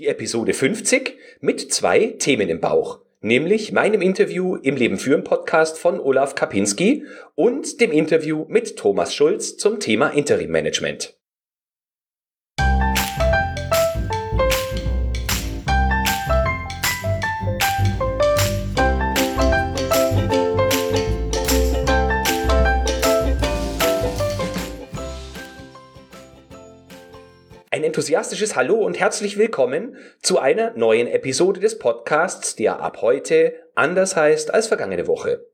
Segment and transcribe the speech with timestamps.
[0.00, 5.78] Die Episode 50 mit zwei Themen im Bauch, nämlich meinem Interview im Leben führen Podcast
[5.78, 7.04] von Olaf Kapinski
[7.36, 11.16] und dem Interview mit Thomas Schulz zum Thema Interim Management.
[27.84, 33.52] Ein enthusiastisches Hallo und herzlich willkommen zu einer neuen Episode des Podcasts, der ab heute
[33.74, 35.44] anders heißt als vergangene Woche.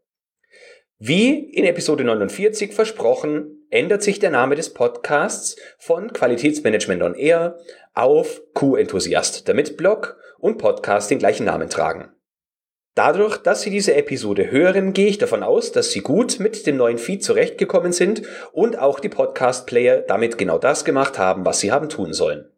[1.00, 7.58] Wie in Episode 49 versprochen, ändert sich der Name des Podcasts von Qualitätsmanagement on Air
[7.94, 12.12] auf Q-Enthusiast, damit Blog und Podcast den gleichen Namen tragen.
[12.96, 16.76] Dadurch, dass Sie diese Episode hören, gehe ich davon aus, dass Sie gut mit dem
[16.76, 18.22] neuen Feed zurechtgekommen sind
[18.52, 22.50] und auch die Podcast-Player damit genau das gemacht haben, was sie haben tun sollen.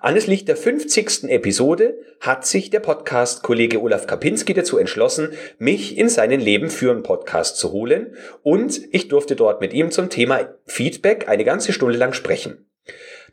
[0.00, 1.24] Anlässlich der 50.
[1.24, 7.56] Episode hat sich der Podcast-Kollege Olaf Kapinski dazu entschlossen, mich in seinen Leben führen Podcast
[7.56, 12.12] zu holen und ich durfte dort mit ihm zum Thema Feedback eine ganze Stunde lang
[12.12, 12.70] sprechen.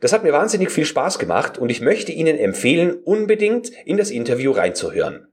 [0.00, 4.10] Das hat mir wahnsinnig viel Spaß gemacht und ich möchte Ihnen empfehlen, unbedingt in das
[4.10, 5.27] Interview reinzuhören.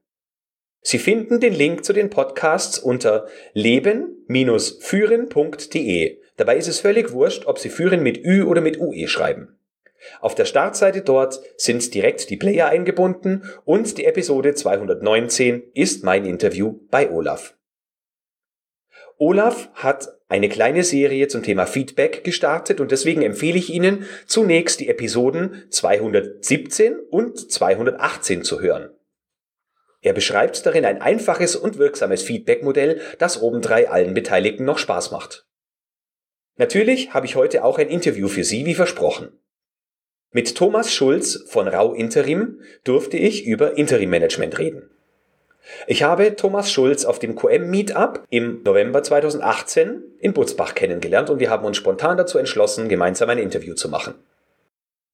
[0.88, 6.20] Sie finden den Link zu den Podcasts unter leben-führen.de.
[6.38, 9.58] Dabei ist es völlig wurscht, ob Sie führen mit Ü oder mit UE schreiben.
[10.22, 16.24] Auf der Startseite dort sind direkt die Player eingebunden und die Episode 219 ist mein
[16.24, 17.58] Interview bei Olaf.
[19.18, 24.82] Olaf hat eine kleine Serie zum Thema Feedback gestartet und deswegen empfehle ich Ihnen zunächst
[24.82, 28.92] die Episoden 217 und 218 zu hören.
[30.06, 35.48] Er beschreibt darin ein einfaches und wirksames Feedback-Modell, das obendrei allen Beteiligten noch Spaß macht.
[36.58, 39.30] Natürlich habe ich heute auch ein Interview für Sie, wie versprochen.
[40.32, 44.92] Mit Thomas Schulz von Rau Interim durfte ich über Interim Management reden.
[45.88, 51.40] Ich habe Thomas Schulz auf dem QM Meetup im November 2018 in Butzbach kennengelernt und
[51.40, 54.14] wir haben uns spontan dazu entschlossen, gemeinsam ein Interview zu machen.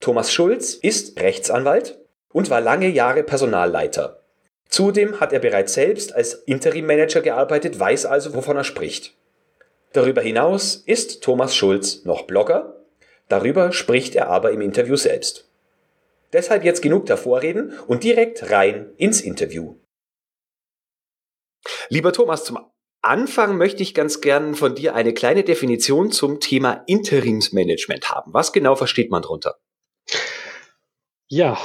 [0.01, 1.97] Thomas Schulz ist Rechtsanwalt
[2.33, 4.20] und war lange Jahre Personalleiter
[4.71, 9.13] Zudem hat er bereits selbst als Interim-Manager gearbeitet, weiß also, wovon er spricht.
[9.91, 12.81] Darüber hinaus ist Thomas Schulz noch Blogger,
[13.27, 15.49] darüber spricht er aber im Interview selbst.
[16.31, 19.75] Deshalb jetzt genug der Vorreden und direkt rein ins Interview.
[21.89, 22.57] Lieber Thomas, zum
[23.01, 28.33] Anfang möchte ich ganz gern von dir eine kleine Definition zum Thema Interimsmanagement haben.
[28.33, 29.57] Was genau versteht man darunter?
[31.27, 31.57] Ja,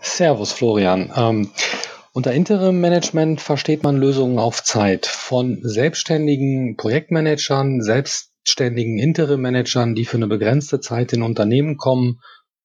[0.00, 1.12] Servus Florian.
[1.14, 1.50] Ähm,
[2.14, 10.04] unter Interim Management versteht man Lösungen auf Zeit von selbstständigen Projektmanagern, selbstständigen Interim Managern, die
[10.04, 12.20] für eine begrenzte Zeit in Unternehmen kommen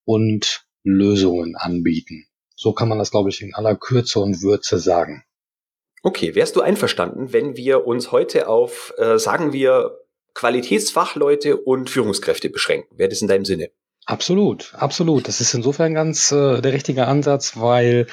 [0.05, 2.27] und Lösungen anbieten.
[2.55, 5.23] So kann man das, glaube ich, in aller Kürze und Würze sagen.
[6.03, 9.97] Okay, wärst du einverstanden, wenn wir uns heute auf, äh, sagen wir,
[10.35, 12.95] Qualitätsfachleute und Führungskräfte beschränken?
[12.95, 13.71] Wäre das in deinem Sinne?
[14.09, 15.27] Absolut, absolut.
[15.27, 18.07] Das ist insofern ganz äh, der richtige Ansatz, weil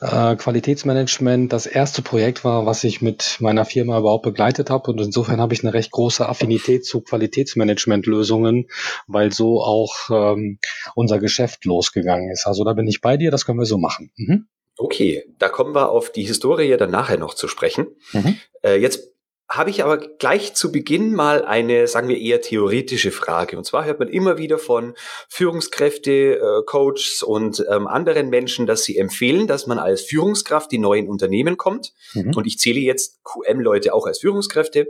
[0.00, 4.90] äh, Qualitätsmanagement das erste Projekt war, was ich mit meiner Firma überhaupt begleitet habe.
[4.90, 8.68] Und insofern habe ich eine recht große Affinität zu Qualitätsmanagementlösungen,
[9.06, 10.60] weil so auch ähm,
[10.94, 12.46] unser Geschäft losgegangen ist.
[12.46, 14.12] Also da bin ich bei dir, das können wir so machen.
[14.16, 14.46] Mhm.
[14.78, 17.88] Okay, da kommen wir auf die Historie dann nachher noch zu sprechen.
[18.14, 18.38] Mhm.
[18.62, 19.13] Äh, jetzt
[19.56, 23.56] habe ich aber gleich zu Beginn mal eine, sagen wir eher theoretische Frage.
[23.56, 24.94] Und zwar hört man immer wieder von
[25.28, 30.78] Führungskräfte, äh, Coaches und ähm, anderen Menschen, dass sie empfehlen, dass man als Führungskraft die
[30.78, 31.92] neuen Unternehmen kommt.
[32.14, 32.32] Mhm.
[32.34, 34.88] Und ich zähle jetzt QM-Leute auch als Führungskräfte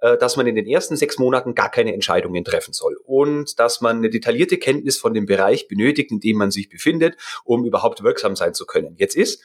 [0.00, 3.82] äh, dass man in den ersten sechs Monaten gar keine Entscheidungen treffen soll und dass
[3.82, 8.02] man eine detaillierte Kenntnis von dem Bereich benötigt, in dem man sich befindet, um überhaupt
[8.02, 8.94] wirksam sein zu können.
[8.96, 9.42] Jetzt ist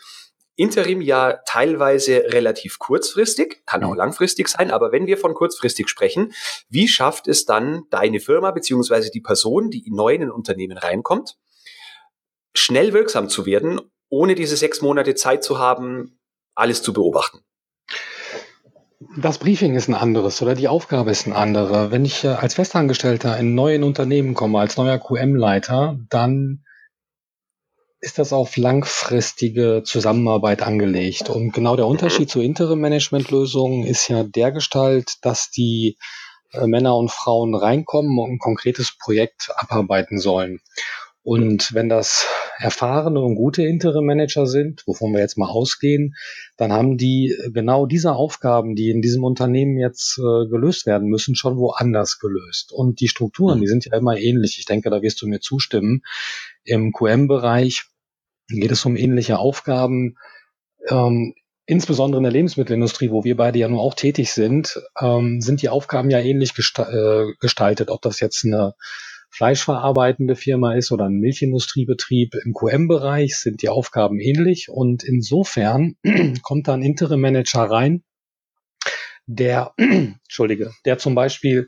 [0.56, 6.34] Interim ja teilweise relativ kurzfristig, kann auch langfristig sein, aber wenn wir von kurzfristig sprechen,
[6.70, 11.38] wie schafft es dann deine Firma beziehungsweise die Person, die neu in ein Unternehmen reinkommt,
[12.54, 16.19] schnell wirksam zu werden, ohne diese sechs Monate Zeit zu haben,
[16.56, 17.40] alles zu beobachten?
[19.18, 21.92] Das Briefing ist ein anderes oder die Aufgabe ist ein andere.
[21.92, 26.64] Wenn ich äh, als Festangestellter in neuen Unternehmen komme, als neuer QM-Leiter, dann
[28.06, 31.28] ist das auf langfristige Zusammenarbeit angelegt.
[31.31, 35.98] Und genau der Unterschied zu Interim-Management-Lösungen ist ja der Gestalt, dass die
[36.52, 40.60] äh, Männer und Frauen reinkommen und ein konkretes Projekt abarbeiten sollen.
[41.24, 42.28] Und wenn das
[42.60, 46.13] erfahrene und gute Interim-Manager sind, wovon wir jetzt mal ausgehen,
[46.58, 51.34] dann haben die genau diese Aufgaben, die in diesem Unternehmen jetzt äh, gelöst werden müssen,
[51.34, 52.72] schon woanders gelöst.
[52.72, 54.60] Und die Strukturen, die sind ja immer ähnlich.
[54.60, 56.04] Ich denke, da wirst du mir zustimmen.
[56.63, 57.86] Im QM-Bereich
[58.47, 60.18] geht es um ähnliche Aufgaben.
[60.89, 61.33] Ähm,
[61.65, 65.69] insbesondere in der Lebensmittelindustrie, wo wir beide ja nur auch tätig sind, ähm, sind die
[65.69, 67.89] Aufgaben ja ähnlich gesta äh, gestaltet.
[67.89, 68.74] Ob das jetzt eine
[69.31, 74.69] fleischverarbeitende Firma ist oder ein Milchindustriebetrieb im QM-Bereich, sind die Aufgaben ähnlich.
[74.69, 75.98] Und insofern
[76.41, 78.03] kommt da ein Interim-Manager rein,
[79.25, 81.68] der, Entschuldige, der zum Beispiel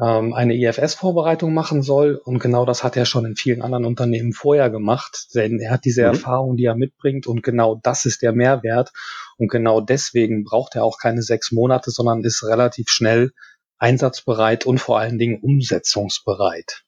[0.00, 2.14] ähm, eine IFS-Vorbereitung machen soll.
[2.16, 5.84] Und genau das hat er schon in vielen anderen Unternehmen vorher gemacht, denn er hat
[5.84, 6.08] diese mhm.
[6.08, 8.92] Erfahrung, die er mitbringt und genau das ist der Mehrwert.
[9.36, 13.32] Und genau deswegen braucht er auch keine sechs Monate, sondern ist relativ schnell
[13.78, 16.84] einsatzbereit und vor allen Dingen umsetzungsbereit.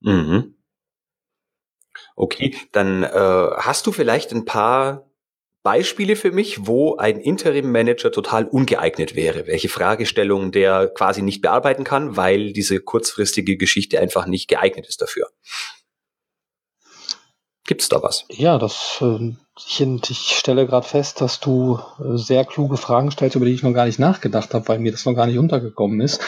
[0.00, 0.54] Mhm.
[2.16, 3.08] Okay, dann äh,
[3.56, 5.07] hast du vielleicht ein paar
[5.68, 11.84] Beispiele für mich, wo ein Interim-Manager total ungeeignet wäre, welche Fragestellungen der quasi nicht bearbeiten
[11.84, 15.28] kann, weil diese kurzfristige Geschichte einfach nicht geeignet ist dafür.
[17.66, 18.24] Gibt es da was?
[18.30, 23.36] Ja, das äh, ich, ich stelle gerade fest, dass du äh, sehr kluge Fragen stellst,
[23.36, 26.00] über die ich noch gar nicht nachgedacht habe, weil mir das noch gar nicht untergekommen
[26.00, 26.22] ist.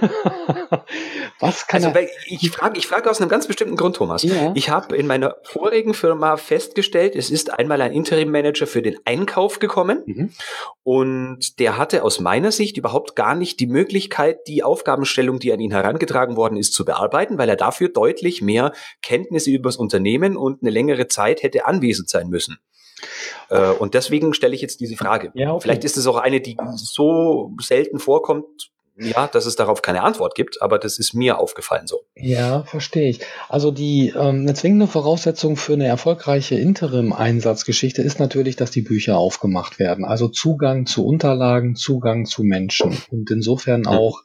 [1.40, 1.98] Was kann also?
[2.26, 4.22] Ich frage ich frage aus einem ganz bestimmten Grund, Thomas.
[4.22, 4.52] Ja.
[4.54, 9.58] Ich habe in meiner vorigen Firma festgestellt, es ist einmal ein Interim-Manager für den Einkauf
[9.58, 10.30] gekommen mhm.
[10.82, 15.60] und der hatte aus meiner Sicht überhaupt gar nicht die Möglichkeit, die Aufgabenstellung, die an
[15.60, 20.36] ihn herangetragen worden ist, zu bearbeiten, weil er dafür deutlich mehr Kenntnisse über das Unternehmen
[20.36, 22.58] und eine längere Zeit hätte anwesend sein müssen.
[23.50, 25.30] Äh, und deswegen stelle ich jetzt diese Frage.
[25.34, 25.62] Ja, okay.
[25.62, 30.34] Vielleicht ist es auch eine, die so selten vorkommt, ja, dass es darauf keine Antwort
[30.34, 32.04] gibt, aber das ist mir aufgefallen so.
[32.14, 33.20] Ja, verstehe ich.
[33.48, 39.18] Also die ähm, eine zwingende Voraussetzung für eine erfolgreiche Interim-Einsatzgeschichte ist natürlich, dass die Bücher
[39.18, 40.04] aufgemacht werden.
[40.04, 44.22] Also Zugang zu Unterlagen, Zugang zu Menschen und insofern auch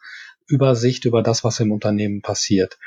[0.49, 2.79] Übersicht über das, was im Unternehmen passiert.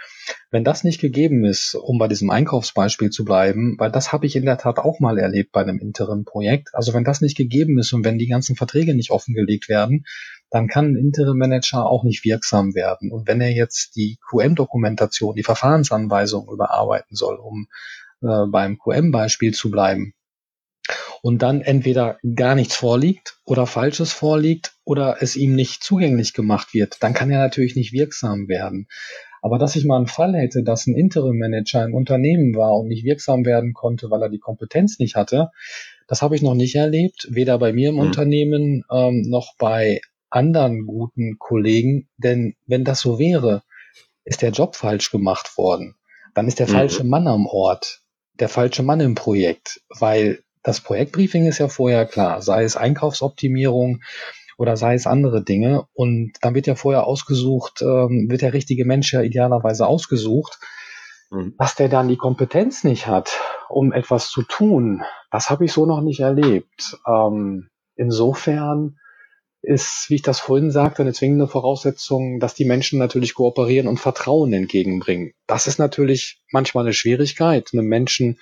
[0.50, 4.36] Wenn das nicht gegeben ist, um bei diesem Einkaufsbeispiel zu bleiben, weil das habe ich
[4.36, 7.92] in der Tat auch mal erlebt bei einem Interim-Projekt, also wenn das nicht gegeben ist
[7.92, 10.04] und wenn die ganzen Verträge nicht offengelegt werden,
[10.52, 13.10] dann kann ein Interim-Manager auch nicht wirksam werden.
[13.10, 17.68] Und wenn er jetzt die QM-Dokumentation, die Verfahrensanweisung überarbeiten soll, um
[18.20, 20.14] äh, beim QM-Beispiel zu bleiben,
[21.22, 26.74] und dann entweder gar nichts vorliegt oder Falsches vorliegt oder es ihm nicht zugänglich gemacht
[26.74, 28.88] wird, dann kann er natürlich nicht wirksam werden.
[29.40, 33.04] Aber dass ich mal einen Fall hätte, dass ein Interim-Manager im Unternehmen war und nicht
[33.04, 35.50] wirksam werden konnte, weil er die Kompetenz nicht hatte,
[36.08, 38.00] das habe ich noch nicht erlebt, weder bei mir im mhm.
[38.02, 40.00] Unternehmen ähm, noch bei
[40.32, 43.62] anderen guten Kollegen, denn wenn das so wäre,
[44.24, 45.96] ist der Job falsch gemacht worden.
[46.34, 46.72] Dann ist der mhm.
[46.72, 48.00] falsche Mann am Ort,
[48.40, 54.02] der falsche Mann im Projekt, weil das Projektbriefing ist ja vorher klar, sei es Einkaufsoptimierung
[54.56, 55.86] oder sei es andere Dinge.
[55.92, 60.60] Und dann wird ja vorher ausgesucht, ähm, wird der richtige Mensch ja idealerweise ausgesucht.
[61.30, 61.54] Mhm.
[61.58, 63.38] Was der dann die Kompetenz nicht hat,
[63.68, 66.98] um etwas zu tun, das habe ich so noch nicht erlebt.
[67.06, 68.98] Ähm, insofern
[69.62, 74.00] ist, wie ich das vorhin sagte, eine zwingende Voraussetzung, dass die Menschen natürlich kooperieren und
[74.00, 75.32] Vertrauen entgegenbringen.
[75.46, 78.40] Das ist natürlich manchmal eine Schwierigkeit, einem Menschen,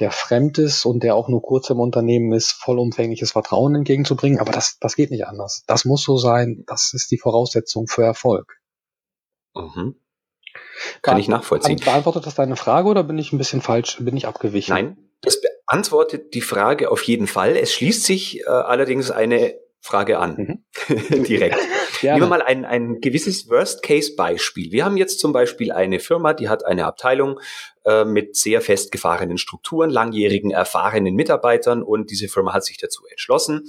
[0.00, 4.38] der fremd ist und der auch nur kurz im Unternehmen ist, vollumfängliches Vertrauen entgegenzubringen.
[4.38, 5.64] Aber das, das geht nicht anders.
[5.66, 6.64] Das muss so sein.
[6.66, 8.60] Das ist die Voraussetzung für Erfolg.
[9.54, 9.96] Mhm.
[11.02, 11.80] Kann Be ich nachvollziehen.
[11.84, 14.74] Beantwortet das deine Frage oder bin ich ein bisschen falsch, bin ich abgewichen?
[14.74, 17.56] Nein, das beantwortet die Frage auf jeden Fall.
[17.56, 20.64] Es schließt sich äh, allerdings eine Frage an.
[20.88, 21.24] Mhm.
[21.24, 21.56] Direkt.
[22.02, 24.72] Nehmen wir mal ein, ein gewisses Worst-Case-Beispiel.
[24.72, 27.40] Wir haben jetzt zum Beispiel eine Firma, die hat eine Abteilung
[27.84, 33.64] äh, mit sehr festgefahrenen Strukturen, langjährigen, erfahrenen Mitarbeitern und diese Firma hat sich dazu entschlossen,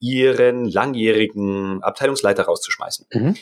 [0.00, 3.06] ihren langjährigen Abteilungsleiter rauszuschmeißen.
[3.12, 3.36] Mhm.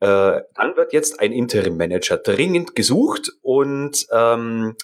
[0.00, 4.76] Äh, dann wird jetzt ein Interim-Manager dringend gesucht und ähm,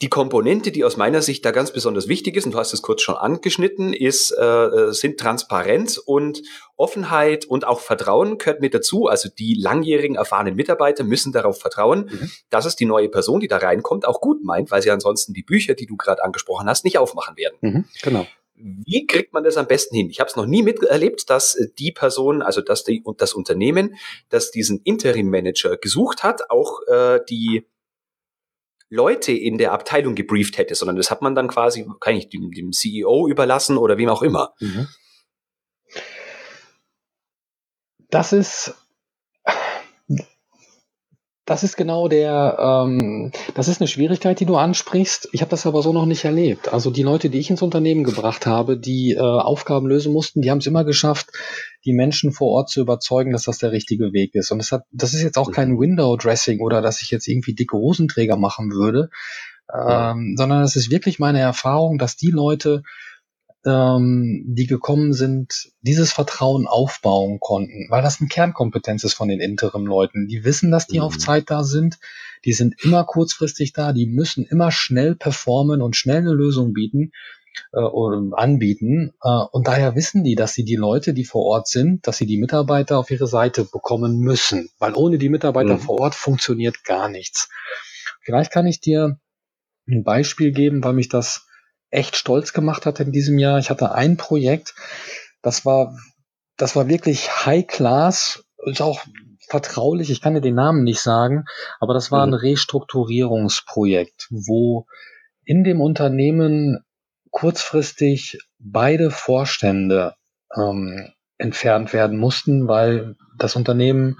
[0.00, 2.82] die Komponente, die aus meiner Sicht da ganz besonders wichtig ist, und du hast es
[2.82, 6.42] kurz schon angeschnitten, ist, äh, äh, sind Transparenz und
[6.76, 9.06] Offenheit und auch Vertrauen gehört mit dazu.
[9.06, 12.30] Also die langjährigen erfahrenen Mitarbeiter müssen darauf vertrauen, mhm.
[12.48, 15.42] dass es die neue Person, die da reinkommt, auch gut meint, weil sie ansonsten die
[15.42, 17.56] Bücher, die du gerade angesprochen hast, nicht aufmachen werden.
[17.60, 18.26] Mhm, genau.
[18.54, 20.10] Wie kriegt man das am besten hin?
[20.10, 23.94] Ich habe es noch nie miterlebt, dass die Person, also dass die, und das Unternehmen,
[24.30, 27.64] das diesen Interim-Manager gesucht hat, auch äh, die
[28.90, 32.50] Leute in der Abteilung gebrieft hätte, sondern das hat man dann quasi, kann ich dem,
[32.50, 34.54] dem CEO überlassen oder wem auch immer.
[34.60, 34.88] Mhm.
[38.10, 38.74] Das ist
[41.48, 45.30] das ist genau der, ähm, das ist eine Schwierigkeit, die du ansprichst.
[45.32, 46.70] Ich habe das aber so noch nicht erlebt.
[46.70, 50.50] Also die Leute, die ich ins Unternehmen gebracht habe, die äh, Aufgaben lösen mussten, die
[50.50, 51.30] haben es immer geschafft,
[51.86, 54.50] die Menschen vor Ort zu überzeugen, dass das der richtige Weg ist.
[54.50, 57.54] Und das hat, das ist jetzt auch kein Window Dressing oder dass ich jetzt irgendwie
[57.54, 59.08] dicke Hosenträger machen würde.
[59.72, 62.82] ähm, sondern es ist wirklich meine Erfahrung, dass die Leute,
[63.64, 69.40] ähm, die gekommen sind, dieses Vertrauen aufbauen konnten, weil das eine Kernkompetenz ist von den
[69.40, 70.28] Interim-Leuten.
[70.28, 71.04] Die wissen, dass die mhm.
[71.04, 71.98] auf Zeit da sind,
[72.44, 77.12] die sind immer kurzfristig da, die müssen immer schnell performen und schnell eine Lösung bieten
[77.72, 79.12] äh, oder anbieten.
[79.22, 82.26] Äh, und daher wissen die, dass sie die Leute, die vor Ort sind, dass sie
[82.26, 85.80] die Mitarbeiter auf ihre Seite bekommen müssen, weil ohne die Mitarbeiter mhm.
[85.80, 87.48] vor Ort funktioniert gar nichts.
[88.22, 89.18] Vielleicht kann ich dir
[89.88, 91.47] ein Beispiel geben, weil mich das
[91.90, 93.58] echt stolz gemacht hat in diesem Jahr.
[93.58, 94.74] Ich hatte ein Projekt,
[95.42, 95.96] das war,
[96.56, 99.00] das war wirklich High Class, ist auch
[99.48, 101.44] vertraulich, ich kann dir den Namen nicht sagen,
[101.80, 102.36] aber das war ein mhm.
[102.36, 104.86] Restrukturierungsprojekt, wo
[105.44, 106.84] in dem Unternehmen
[107.30, 110.14] kurzfristig beide Vorstände
[110.54, 114.18] ähm, entfernt werden mussten, weil das Unternehmen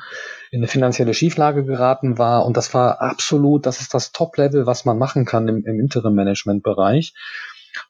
[0.51, 2.47] in eine finanzielle Schieflage geraten war.
[2.47, 7.13] Und das war absolut, das ist das Top-Level, was man machen kann im, im Interim-Management-Bereich.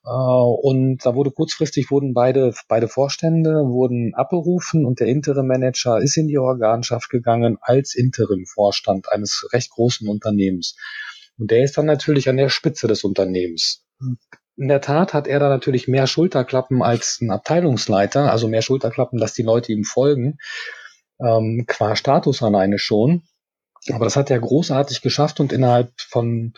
[0.05, 6.17] Äh, und da wurde kurzfristig wurden beide, beide Vorstände wurden abberufen und der Interim-Manager ist
[6.17, 10.77] in die Organschaft gegangen als Interim-Vorstand eines recht großen Unternehmens.
[11.39, 13.85] Und der ist dann natürlich an der Spitze des Unternehmens
[14.59, 19.21] in der Tat hat er da natürlich mehr Schulterklappen als ein Abteilungsleiter, also mehr Schulterklappen,
[19.21, 20.39] dass die Leute ihm folgen,
[21.21, 23.23] ähm, qua Status alleine schon.
[23.93, 26.55] Aber das hat er großartig geschafft und innerhalb von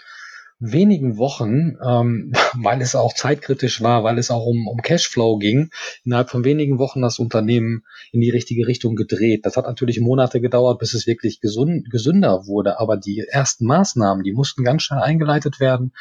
[0.60, 5.70] wenigen Wochen, ähm, weil es auch zeitkritisch war, weil es auch um, um Cashflow ging,
[6.04, 9.44] innerhalb von wenigen Wochen das Unternehmen in die richtige Richtung gedreht.
[9.44, 14.22] Das hat natürlich Monate gedauert, bis es wirklich gesund, gesünder wurde, aber die ersten Maßnahmen,
[14.22, 15.92] die mussten ganz schnell eingeleitet werden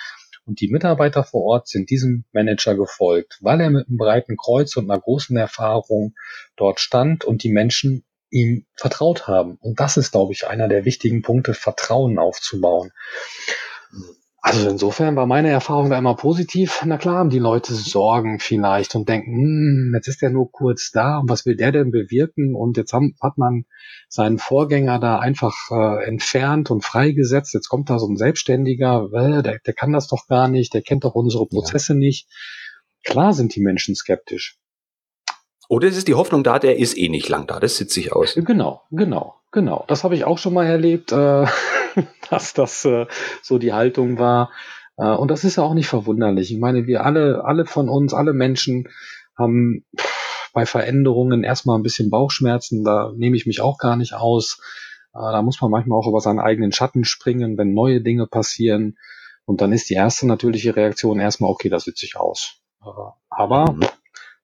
[0.49, 4.75] und die Mitarbeiter vor Ort sind diesem Manager gefolgt, weil er mit einem breiten Kreuz
[4.77, 6.15] und einer großen Erfahrung
[6.57, 9.57] dort stand und die Menschen ihm vertraut haben.
[9.61, 12.91] Und das ist, glaube ich, einer der wichtigen Punkte, Vertrauen aufzubauen.
[14.41, 16.81] Also insofern war meine Erfahrung da immer positiv.
[16.85, 20.91] Na klar haben die Leute Sorgen vielleicht und denken, hm, jetzt ist er nur kurz
[20.91, 22.55] da und was will der denn bewirken?
[22.55, 23.65] Und jetzt haben, hat man
[24.07, 27.53] seinen Vorgänger da einfach äh, entfernt und freigesetzt.
[27.53, 30.83] Jetzt kommt da so ein Selbstständiger, äh, der, der kann das doch gar nicht, der
[30.83, 31.99] kennt doch unsere Prozesse ja.
[31.99, 32.29] nicht.
[33.03, 34.57] Klar sind die Menschen skeptisch.
[35.67, 38.11] Oder es ist die Hoffnung da, der ist eh nicht lang da, das sitzt sich
[38.11, 38.33] aus.
[38.35, 39.85] Genau, genau, genau.
[39.87, 41.11] Das habe ich auch schon mal erlebt.
[41.11, 41.45] Äh,
[42.29, 43.07] dass das äh,
[43.41, 44.51] so die Haltung war.
[44.97, 46.51] Äh, und das ist ja auch nicht verwunderlich.
[46.51, 48.87] Ich meine, wir alle, alle von uns, alle Menschen
[49.37, 49.85] haben
[50.53, 52.83] bei Veränderungen erstmal ein bisschen Bauchschmerzen.
[52.83, 54.59] Da nehme ich mich auch gar nicht aus.
[55.13, 58.97] Äh, da muss man manchmal auch über seinen eigenen Schatten springen, wenn neue Dinge passieren.
[59.45, 62.61] Und dann ist die erste natürliche Reaktion erstmal, okay, das sitze ich aus.
[63.29, 63.85] Aber mhm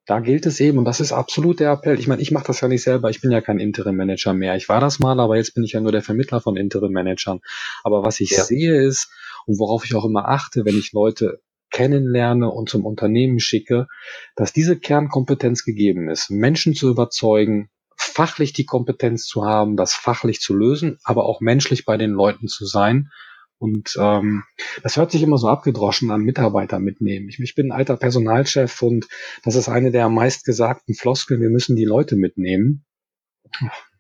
[0.05, 1.99] da gilt es eben, und das ist absolut der Appell.
[1.99, 4.55] Ich meine, ich mache das ja nicht selber, ich bin ja kein Interim-Manager mehr.
[4.55, 7.39] Ich war das mal, aber jetzt bin ich ja nur der Vermittler von Interim-Managern.
[7.83, 8.43] Aber was ich ja.
[8.43, 9.09] sehe ist,
[9.47, 13.87] und worauf ich auch immer achte, wenn ich Leute kennenlerne und zum Unternehmen schicke,
[14.35, 20.39] dass diese Kernkompetenz gegeben ist, Menschen zu überzeugen, fachlich die Kompetenz zu haben, das fachlich
[20.39, 23.11] zu lösen, aber auch menschlich bei den Leuten zu sein
[23.57, 24.43] und ähm,
[24.83, 27.29] das hört sich immer so abgedroschen an, Mitarbeiter mitnehmen.
[27.29, 29.07] Ich, ich bin ein alter Personalchef und
[29.43, 32.85] das ist eine der meistgesagten Floskeln, wir müssen die Leute mitnehmen.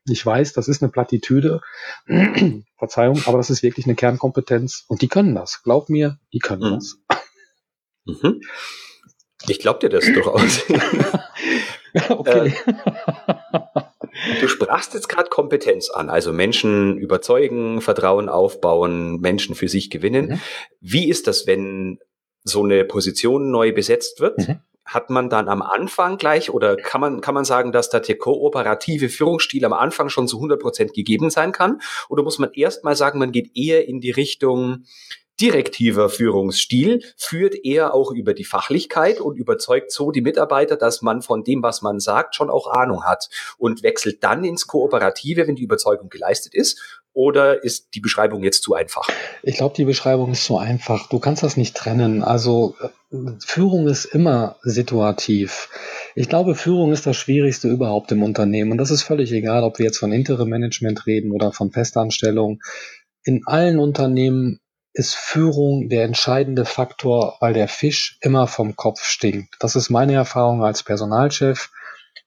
[0.07, 1.61] Ich weiß, das ist eine Plattitüde,
[2.77, 5.63] Verzeihung, aber das ist wirklich eine Kernkompetenz und die können das.
[5.63, 6.75] Glaub mir, die können mhm.
[6.75, 6.97] das.
[8.07, 8.39] Mhm.
[9.47, 10.61] Ich glaub dir das durchaus.
[12.09, 12.53] okay.
[12.65, 13.81] Äh,
[14.45, 20.27] Du sprachst jetzt gerade Kompetenz an, also Menschen überzeugen, Vertrauen aufbauen, Menschen für sich gewinnen.
[20.27, 20.41] Mhm.
[20.81, 21.99] Wie ist das, wenn
[22.43, 24.37] so eine Position neu besetzt wird?
[24.37, 24.59] Mhm.
[24.85, 28.19] Hat man dann am Anfang gleich oder kann man, kann man sagen, dass da der
[28.19, 31.81] kooperative Führungsstil am Anfang schon zu 100 Prozent gegeben sein kann?
[32.07, 34.83] Oder muss man erst mal sagen, man geht eher in die Richtung,
[35.39, 41.21] direktiver Führungsstil führt eher auch über die Fachlichkeit und überzeugt so die Mitarbeiter, dass man
[41.21, 45.55] von dem, was man sagt, schon auch Ahnung hat und wechselt dann ins Kooperative, wenn
[45.55, 47.01] die Überzeugung geleistet ist.
[47.13, 49.07] Oder ist die Beschreibung jetzt zu einfach?
[49.41, 51.07] Ich glaube, die Beschreibung ist zu einfach.
[51.07, 52.23] Du kannst das nicht trennen.
[52.23, 52.75] Also
[53.45, 55.69] Führung ist immer situativ.
[56.15, 58.71] Ich glaube, Führung ist das Schwierigste überhaupt im Unternehmen.
[58.71, 62.59] Und das ist völlig egal, ob wir jetzt von Interim Management reden oder von Festanstellung.
[63.23, 64.59] In allen Unternehmen
[64.95, 69.53] ist Führung der entscheidende Faktor, weil der Fisch immer vom Kopf stinkt.
[69.59, 71.69] Das ist meine Erfahrung als Personalchef,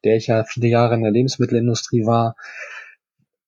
[0.04, 2.36] der ich ja viele Jahre in der Lebensmittelindustrie war.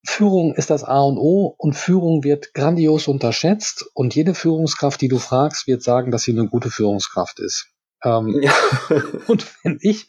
[0.07, 5.09] Führung ist das A und O und Führung wird grandios unterschätzt und jede Führungskraft, die
[5.09, 7.69] du fragst, wird sagen, dass sie eine gute Führungskraft ist.
[8.03, 8.55] Ähm, ja.
[9.27, 10.09] und wenn ich,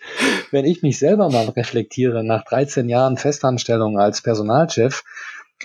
[0.52, 5.04] wenn ich mich selber mal reflektiere nach 13 Jahren Festanstellung als Personalchef,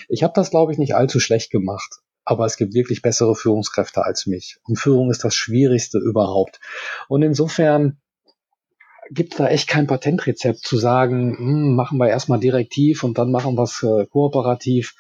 [0.08, 2.00] ich habe das, glaube ich, nicht allzu schlecht gemacht.
[2.26, 4.59] Aber es gibt wirklich bessere Führungskräfte als mich.
[4.64, 6.61] Und Führung ist das Schwierigste überhaupt.
[7.09, 7.99] Und insofern
[9.11, 13.54] gibt da echt kein Patentrezept zu sagen, hm, machen wir erstmal direktiv und dann machen
[13.54, 14.95] wir es äh, kooperativ.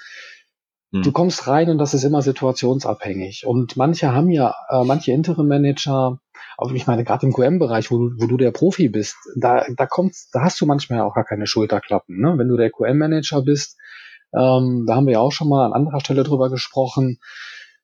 [0.92, 1.02] Hm.
[1.02, 3.44] Du kommst rein und das ist immer situationsabhängig.
[3.44, 6.20] Und manche haben ja, äh, manche Interim-Manager,
[6.56, 10.14] aber ich meine, gerade im QM-Bereich, wo, wo du der Profi bist, da, da kommt,
[10.32, 12.20] da hast du manchmal auch gar keine Schulterklappen.
[12.20, 12.34] Ne?
[12.36, 13.76] Wenn du der QM-Manager bist,
[14.36, 17.18] ähm, da haben wir ja auch schon mal an anderer Stelle drüber gesprochen,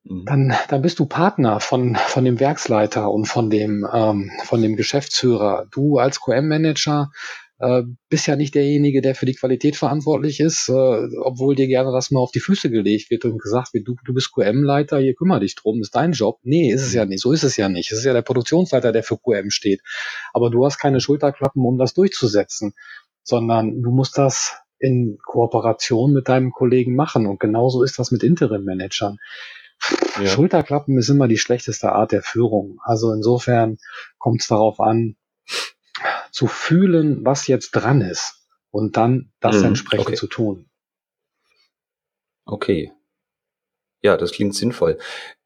[0.05, 0.25] Mhm.
[0.25, 4.77] dann, dann bist du Partner von, von dem Werksleiter und von dem, ähm, von dem
[4.77, 5.67] Geschäftsführer.
[5.71, 7.11] Du als QM-Manager
[7.61, 11.93] äh, bist ja nicht derjenige, der für die Qualität verantwortlich ist, äh, obwohl dir gerne
[11.93, 15.15] das mal auf die Füße gelegt wird und gesagt wird, du, du bist QM-Leiter, hier
[15.15, 16.41] kümmere dich drum, ist dein Job.
[16.43, 17.93] Nee, ist es ja nicht, so ist es ja nicht.
[17.93, 19.83] Es ist ja der Produktionsleiter, der für QM steht.
[20.33, 22.75] Aber du hast keine Schulterklappen, um das durchzusetzen,
[23.23, 27.27] sondern du musst das in Kooperation mit deinem Kollegen machen.
[27.27, 29.19] Und genauso ist das mit Interim-Managern.
[30.21, 30.27] Ja.
[30.27, 32.79] Schulterklappen ist immer die schlechteste Art der Führung.
[32.83, 33.79] Also insofern
[34.19, 35.17] kommt es darauf an,
[36.33, 40.17] zu fühlen, was jetzt dran ist und dann das mhm, entsprechend okay.
[40.17, 40.71] zu tun.
[42.45, 42.93] Okay.
[44.03, 44.99] Ja, das klingt sinnvoll.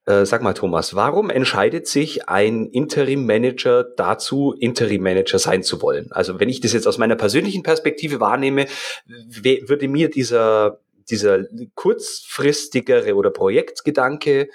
[0.07, 6.13] Äh, sag mal, Thomas, warum entscheidet sich ein Interim-Manager dazu, Interim-Manager sein zu wollen?
[6.13, 8.67] Also wenn ich das jetzt aus meiner persönlichen Perspektive wahrnehme,
[9.07, 11.45] würde mir dieser dieser
[11.75, 14.49] kurzfristigere oder Projektgedanke,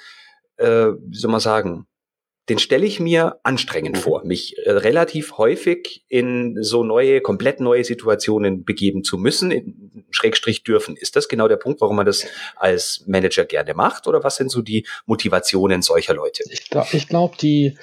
[0.57, 1.87] äh, wie soll man sagen,
[2.49, 4.01] den stelle ich mir anstrengend mhm.
[4.01, 10.05] vor, mich äh, relativ häufig in so neue, komplett neue Situationen begeben zu müssen, in,
[10.11, 10.97] Schrägstrich dürfen.
[10.97, 14.07] Ist das genau der Punkt, warum man das als Manager gerne macht?
[14.07, 16.43] Oder was sind so die Motivationen solcher Leute?
[16.49, 17.77] Ich glaube, ich glaub, die,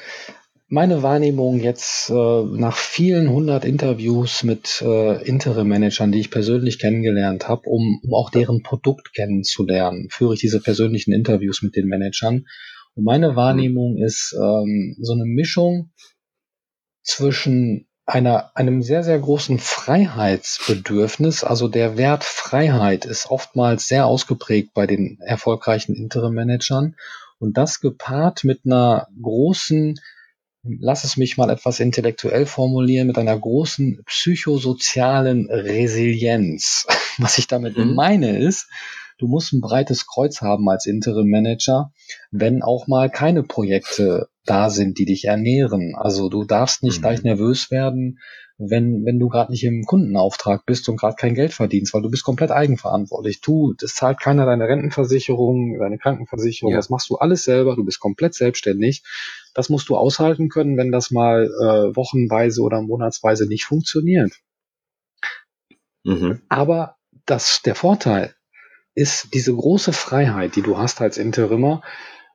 [0.68, 7.48] meine Wahrnehmung jetzt äh, nach vielen hundert Interviews mit äh, Interim-Managern, die ich persönlich kennengelernt
[7.48, 12.46] habe, um, um auch deren Produkt kennenzulernen, führe ich diese persönlichen Interviews mit den Managern.
[12.98, 15.92] Und meine Wahrnehmung ist ähm, so eine Mischung
[17.04, 21.44] zwischen einer, einem sehr, sehr großen Freiheitsbedürfnis.
[21.44, 26.96] Also der Wert Freiheit ist oftmals sehr ausgeprägt bei den erfolgreichen Interim-Managern.
[27.38, 30.00] Und das gepaart mit einer großen
[30.64, 36.84] lass es mich mal etwas intellektuell formulieren, mit einer großen psychosozialen Resilienz.
[37.18, 37.94] Was ich damit mhm.
[37.94, 38.68] meine ist,
[39.18, 41.92] du musst ein breites Kreuz haben als Interim Manager,
[42.30, 45.94] wenn auch mal keine Projekte da sind, die dich ernähren.
[45.96, 47.02] Also du darfst nicht mhm.
[47.02, 48.18] gleich nervös werden,
[48.56, 52.10] wenn, wenn du gerade nicht im Kundenauftrag bist und gerade kein Geld verdienst, weil du
[52.10, 53.40] bist komplett eigenverantwortlich.
[53.40, 56.78] Du, das zahlt keiner deine Rentenversicherung, deine Krankenversicherung, ja.
[56.78, 59.04] das machst du alles selber, du bist komplett selbstständig.
[59.54, 64.32] Das musst du aushalten können, wenn das mal äh, wochenweise oder monatsweise nicht funktioniert.
[66.04, 66.40] Mhm.
[66.48, 68.34] Aber das, der Vorteil
[68.98, 71.82] ist diese große Freiheit, die du hast als Interimmer,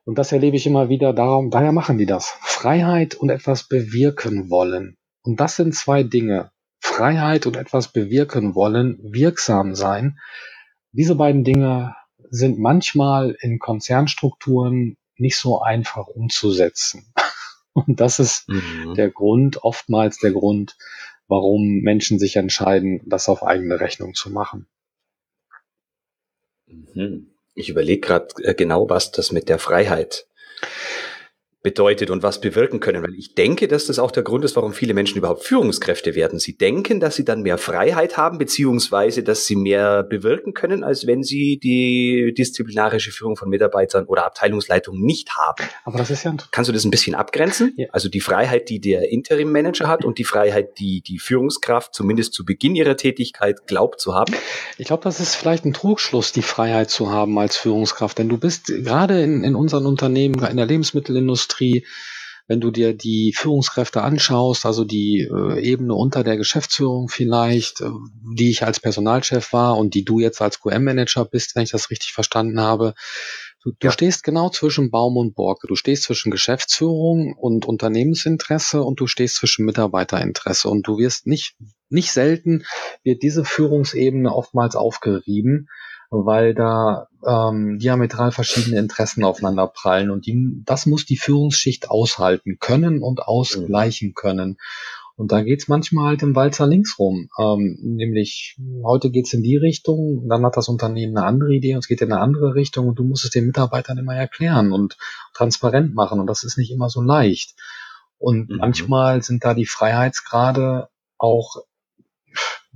[0.04, 2.36] und das erlebe ich immer wieder, darum, daher machen die das.
[2.40, 4.96] Freiheit und etwas bewirken wollen.
[5.22, 6.50] Und das sind zwei Dinge.
[6.78, 10.18] Freiheit und etwas bewirken wollen, wirksam sein.
[10.92, 11.96] Diese beiden Dinge
[12.30, 17.12] sind manchmal in Konzernstrukturen nicht so einfach umzusetzen.
[17.72, 18.94] Und das ist mhm.
[18.94, 20.76] der Grund, oftmals der Grund,
[21.26, 24.68] warum Menschen sich entscheiden, das auf eigene Rechnung zu machen.
[26.66, 27.30] Mhm.
[27.54, 30.26] Ich überlege gerade äh, genau, was das mit der Freiheit
[31.64, 33.02] bedeutet und was bewirken können.
[33.02, 36.38] Weil ich denke, dass das auch der Grund ist, warum viele Menschen überhaupt Führungskräfte werden.
[36.38, 41.06] Sie denken, dass sie dann mehr Freiheit haben, beziehungsweise dass sie mehr bewirken können, als
[41.06, 45.64] wenn sie die disziplinarische Führung von Mitarbeitern oder Abteilungsleitungen nicht haben.
[45.84, 47.72] Aber das ist ja Kannst du das ein bisschen abgrenzen?
[47.76, 47.86] Ja.
[47.92, 52.44] Also die Freiheit, die der Interim-Manager hat und die Freiheit, die die Führungskraft zumindest zu
[52.44, 54.34] Beginn ihrer Tätigkeit glaubt zu haben?
[54.76, 58.18] Ich glaube, das ist vielleicht ein Trugschluss, die Freiheit zu haben als Führungskraft.
[58.18, 61.86] Denn du bist gerade in, in unseren Unternehmen, in der Lebensmittelindustrie, Industrie.
[62.46, 67.88] Wenn du dir die Führungskräfte anschaust, also die äh, Ebene unter der Geschäftsführung vielleicht, äh,
[68.36, 71.90] die ich als Personalchef war und die du jetzt als QM-Manager bist, wenn ich das
[71.90, 72.94] richtig verstanden habe,
[73.62, 73.92] Du, du ja.
[73.92, 75.66] stehst genau zwischen Baum und Borke.
[75.66, 80.68] Du stehst zwischen Geschäftsführung und Unternehmensinteresse und du stehst zwischen Mitarbeiterinteresse.
[80.68, 81.56] Und du wirst nicht,
[81.88, 82.66] nicht selten
[83.04, 85.70] wird diese Führungsebene oftmals aufgerieben
[86.24, 92.58] weil da ähm, diametral verschiedene Interessen aufeinander prallen und die, das muss die Führungsschicht aushalten
[92.60, 94.58] können und ausgleichen können.
[95.16, 97.28] Und da geht's manchmal halt im Walzer links rum.
[97.38, 101.80] Ähm, nämlich, heute geht's in die Richtung, dann hat das Unternehmen eine andere Idee und
[101.80, 104.96] es geht in eine andere Richtung und du musst es den Mitarbeitern immer erklären und
[105.32, 106.18] transparent machen.
[106.18, 107.54] Und das ist nicht immer so leicht.
[108.18, 108.56] Und mhm.
[108.56, 111.62] manchmal sind da die Freiheitsgrade auch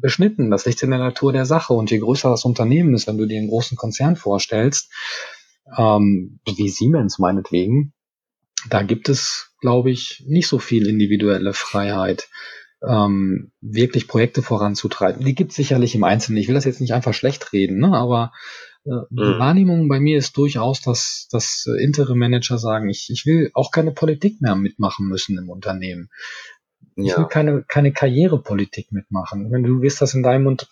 [0.01, 0.51] beschnitten.
[0.51, 1.73] Das liegt in der Natur der Sache.
[1.73, 4.91] Und je größer das Unternehmen ist, wenn du dir einen großen Konzern vorstellst,
[5.77, 7.93] ähm, wie Siemens meinetwegen,
[8.71, 12.29] da gibt es, glaube ich, nicht so viel individuelle Freiheit,
[12.87, 15.25] ähm, wirklich Projekte voranzutreiben.
[15.25, 16.39] Die gibt es sicherlich im Einzelnen.
[16.39, 17.97] Ich will das jetzt nicht einfach schlecht reden, ne?
[17.97, 18.33] aber
[18.85, 19.39] äh, die mhm.
[19.39, 24.41] Wahrnehmung bei mir ist durchaus, dass, dass Interim-Manager sagen, ich, ich will auch keine Politik
[24.41, 26.09] mehr mitmachen müssen im Unternehmen.
[27.07, 29.53] Ich will keine, keine Karrierepolitik mitmachen.
[29.53, 30.69] Wenn du wirst das in deinem und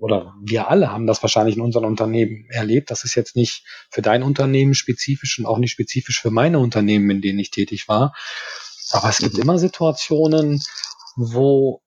[0.00, 2.90] oder wir alle haben das wahrscheinlich in unseren Unternehmen erlebt.
[2.90, 7.10] Das ist jetzt nicht für dein Unternehmen spezifisch und auch nicht spezifisch für meine Unternehmen,
[7.10, 8.14] in denen ich tätig war.
[8.92, 9.42] Aber es gibt mhm.
[9.42, 10.62] immer Situationen,
[11.16, 11.82] wo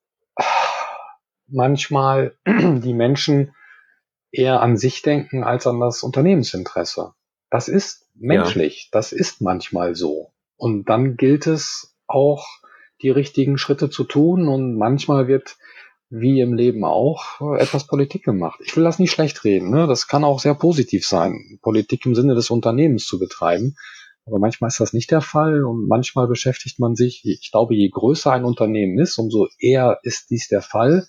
[1.47, 3.55] manchmal die Menschen
[4.31, 7.13] eher an sich denken als an das Unternehmensinteresse.
[7.49, 8.83] Das ist menschlich.
[8.83, 8.89] Ja.
[8.93, 10.31] Das ist manchmal so.
[10.55, 12.47] Und dann gilt es auch,
[13.01, 15.57] die richtigen Schritte zu tun und manchmal wird
[16.09, 18.59] wie im Leben auch etwas Politik gemacht.
[18.65, 19.69] Ich will das nicht schlecht reden.
[19.69, 19.87] Ne?
[19.87, 23.75] Das kann auch sehr positiv sein, Politik im Sinne des Unternehmens zu betreiben.
[24.25, 27.89] Aber manchmal ist das nicht der Fall und manchmal beschäftigt man sich, ich glaube, je
[27.89, 31.07] größer ein Unternehmen ist, umso eher ist dies der Fall,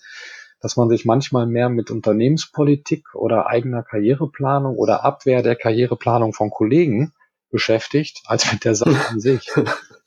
[0.61, 6.49] dass man sich manchmal mehr mit Unternehmenspolitik oder eigener Karriereplanung oder Abwehr der Karriereplanung von
[6.49, 7.13] Kollegen
[7.51, 9.51] beschäftigt, als mit der Sache an sich.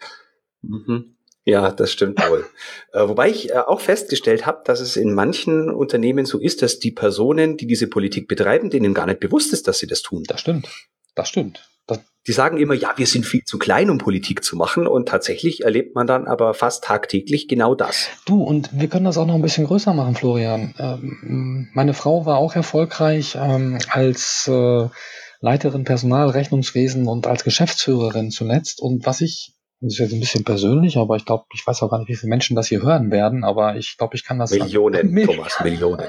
[0.62, 1.15] mhm.
[1.46, 2.44] Ja, das stimmt wohl.
[2.92, 6.80] Äh, wobei ich äh, auch festgestellt habe, dass es in manchen Unternehmen so ist, dass
[6.80, 10.24] die Personen, die diese Politik betreiben, denen gar nicht bewusst ist, dass sie das tun.
[10.26, 10.68] Das stimmt.
[11.14, 11.70] Das stimmt.
[11.86, 14.86] Das die sagen immer, ja, wir sind viel zu klein, um Politik zu machen.
[14.86, 18.08] Und tatsächlich erlebt man dann aber fast tagtäglich genau das.
[18.26, 20.74] Du, und wir können das auch noch ein bisschen größer machen, Florian.
[20.78, 24.88] Ähm, meine Frau war auch erfolgreich ähm, als äh,
[25.40, 28.80] Leiterin Personalrechnungswesen und als Geschäftsführerin zuletzt.
[28.80, 31.90] Und was ich das ist jetzt ein bisschen persönlich, aber ich glaube, ich weiß auch
[31.90, 34.50] gar nicht, wie viele Menschen das hier hören werden, aber ich glaube, ich kann das.
[34.50, 35.26] Millionen, sagen.
[35.26, 36.06] Thomas, Millionen.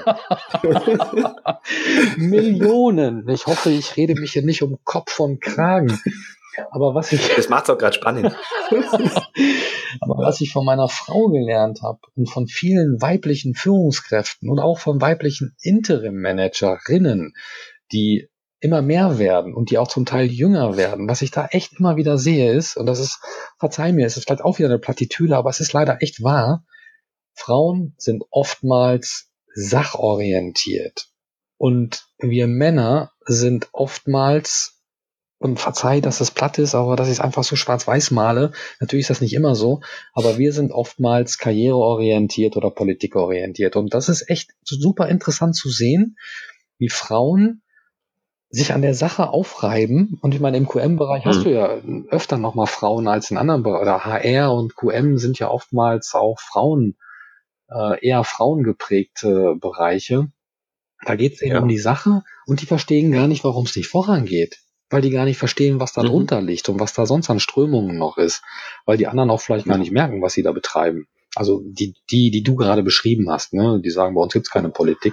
[2.16, 3.28] Millionen.
[3.28, 6.00] Ich hoffe, ich rede mich hier nicht um Kopf und Kragen.
[6.70, 7.34] Aber was ich.
[7.36, 8.34] Das macht's auch gerade spannend.
[10.00, 14.78] aber was ich von meiner Frau gelernt habe und von vielen weiblichen Führungskräften und auch
[14.78, 17.34] von weiblichen Interim-Managerinnen,
[17.92, 18.28] die
[18.60, 21.08] immer mehr werden und die auch zum Teil jünger werden.
[21.08, 23.20] Was ich da echt immer wieder sehe ist, und das ist,
[23.58, 26.64] verzeih mir, es ist vielleicht auch wieder eine Plattitüde, aber es ist leider echt wahr,
[27.34, 31.08] Frauen sind oftmals sachorientiert.
[31.56, 34.78] Und wir Männer sind oftmals,
[35.38, 38.52] und verzeih, dass es platt ist, aber dass ich es einfach so schwarz-weiß male.
[38.80, 39.80] Natürlich ist das nicht immer so,
[40.12, 43.76] aber wir sind oftmals karriereorientiert oder politikorientiert.
[43.76, 46.18] Und das ist echt super interessant zu sehen,
[46.78, 47.62] wie Frauen
[48.50, 50.18] sich an der Sache aufreiben.
[50.22, 51.30] Und ich meine, im QM-Bereich hm.
[51.30, 51.78] hast du ja
[52.10, 53.82] öfter nochmal Frauen als in anderen Bereichen.
[53.82, 56.96] Oder HR und QM sind ja oftmals auch Frauen,
[57.70, 60.28] äh, eher frauengeprägte Bereiche.
[61.04, 61.60] Da geht es eben ja.
[61.60, 64.58] um die Sache und die verstehen gar nicht, warum es nicht vorangeht.
[64.90, 66.06] Weil die gar nicht verstehen, was da mhm.
[66.06, 68.42] drunter liegt und was da sonst an Strömungen noch ist.
[68.86, 71.06] Weil die anderen auch vielleicht gar nicht merken, was sie da betreiben.
[71.34, 74.70] Also die, die, die du gerade beschrieben hast, ne, die sagen, bei uns gibt's keine
[74.70, 75.12] Politik,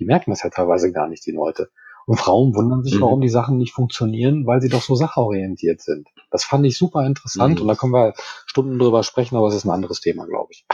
[0.00, 1.70] die merken das ja teilweise gar nicht, die Leute.
[2.06, 3.02] Und Frauen wundern sich, mhm.
[3.02, 6.08] warum die Sachen nicht funktionieren, weil sie doch so sachorientiert sind.
[6.30, 7.62] Das fand ich super interessant mhm.
[7.62, 8.14] und da können wir
[8.46, 10.64] Stunden drüber sprechen, aber es ist ein anderes Thema, glaube ich.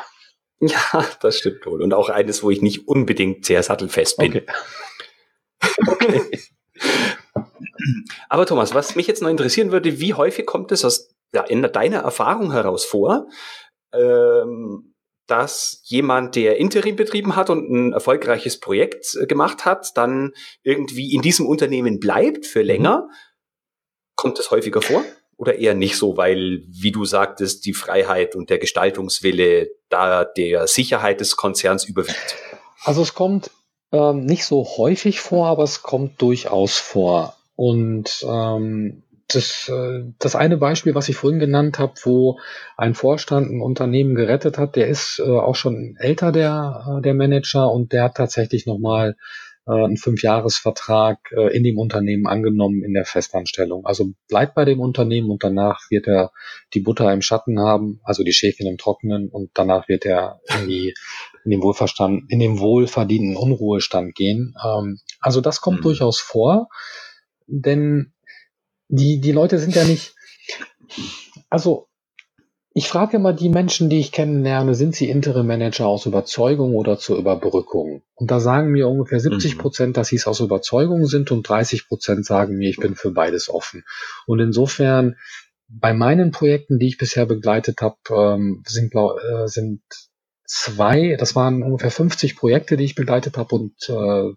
[0.60, 1.82] Ja, das stimmt wohl.
[1.82, 4.30] Und auch eines, wo ich nicht unbedingt sehr sattelfest bin.
[4.30, 4.46] Okay.
[5.86, 6.38] okay.
[8.28, 11.62] Aber Thomas, was mich jetzt noch interessieren würde, wie häufig kommt es aus ja, in
[11.62, 13.28] deiner Erfahrung heraus vor,
[13.92, 14.87] ähm,
[15.28, 21.14] dass jemand, der Interim betrieben hat und ein erfolgreiches Projekt äh, gemacht hat, dann irgendwie
[21.14, 22.66] in diesem Unternehmen bleibt für mhm.
[22.66, 23.08] länger.
[24.16, 25.04] Kommt das häufiger vor?
[25.36, 30.66] Oder eher nicht so, weil, wie du sagtest, die Freiheit und der Gestaltungswille da der
[30.66, 32.36] Sicherheit des Konzerns überwiegt?
[32.82, 33.50] Also es kommt
[33.92, 37.36] ähm, nicht so häufig vor, aber es kommt durchaus vor.
[37.54, 42.40] Und ähm, das, äh, das eine Beispiel, was ich vorhin genannt habe, wo
[42.76, 47.14] ein Vorstand ein Unternehmen gerettet hat, der ist äh, auch schon älter, der, äh, der
[47.14, 49.16] Manager, und der hat tatsächlich nochmal
[49.70, 53.84] einen Fünfjahresvertrag in dem Unternehmen angenommen in der Festanstellung.
[53.84, 56.32] Also bleibt bei dem Unternehmen und danach wird er
[56.72, 60.68] die Butter im Schatten haben, also die Schäfchen im Trockenen und danach wird er in,
[60.68, 60.94] die,
[61.44, 64.54] in dem Wohlverstand, in dem wohlverdienten Unruhestand gehen.
[64.64, 65.82] Ähm, also das kommt mhm.
[65.82, 66.68] durchaus vor,
[67.46, 68.14] denn
[68.88, 70.14] die, die Leute sind ja nicht,
[71.48, 71.88] also
[72.78, 76.96] ich frage immer die Menschen, die ich kennenlerne, sind sie Interim Manager aus Überzeugung oder
[76.96, 78.02] zur Überbrückung?
[78.14, 79.60] Und da sagen mir ungefähr 70 mhm.
[79.60, 83.10] Prozent, dass sie es aus Überzeugung sind und 30 Prozent sagen mir, ich bin für
[83.10, 83.84] beides offen.
[84.26, 85.16] Und insofern,
[85.66, 89.82] bei meinen Projekten, die ich bisher begleitet habe, ähm, sind, äh, sind
[90.44, 94.34] zwei, das waren ungefähr 50 Projekte, die ich begleitet habe und äh,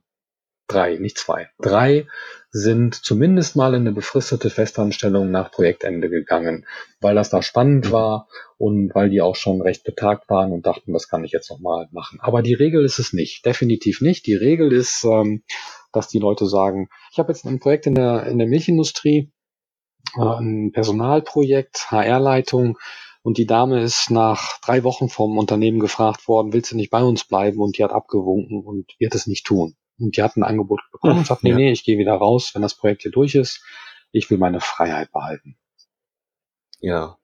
[0.71, 2.07] drei, nicht zwei, drei
[2.51, 6.65] sind zumindest mal in eine befristete Festanstellung nach Projektende gegangen,
[6.99, 7.91] weil das da spannend mhm.
[7.91, 11.49] war und weil die auch schon recht betagt waren und dachten, das kann ich jetzt
[11.49, 12.19] nochmal machen.
[12.21, 14.27] Aber die Regel ist es nicht, definitiv nicht.
[14.27, 15.43] Die Regel ist, ähm,
[15.93, 19.31] dass die Leute sagen, ich habe jetzt ein Projekt in der, in der Milchindustrie,
[20.17, 22.77] äh, ein Personalprojekt, HR-Leitung,
[23.23, 27.03] und die Dame ist nach drei Wochen vom Unternehmen gefragt worden, willst du nicht bei
[27.03, 27.59] uns bleiben?
[27.59, 29.75] Und die hat abgewunken und wird es nicht tun.
[30.01, 31.55] Und die hat ein Angebot bekommen und sagt, nee, ja.
[31.55, 33.63] nee, ich gehe wieder raus, wenn das Projekt hier durch ist.
[34.11, 35.57] Ich will meine Freiheit behalten.
[36.79, 37.17] Ja.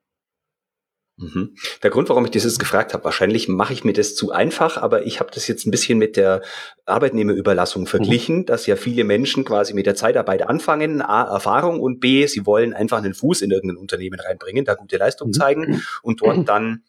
[1.18, 1.56] Mhm.
[1.82, 4.76] Der Grund, warum ich das jetzt gefragt habe, wahrscheinlich mache ich mir das zu einfach,
[4.76, 6.42] aber ich habe das jetzt ein bisschen mit der
[6.86, 7.86] Arbeitnehmerüberlassung mhm.
[7.88, 8.46] verglichen, mhm.
[8.46, 12.72] dass ja viele Menschen quasi mit der Zeitarbeit anfangen, A, Erfahrung und B, sie wollen
[12.72, 15.32] einfach einen Fuß in irgendein Unternehmen reinbringen, da gute Leistung mhm.
[15.32, 16.84] zeigen und dort dann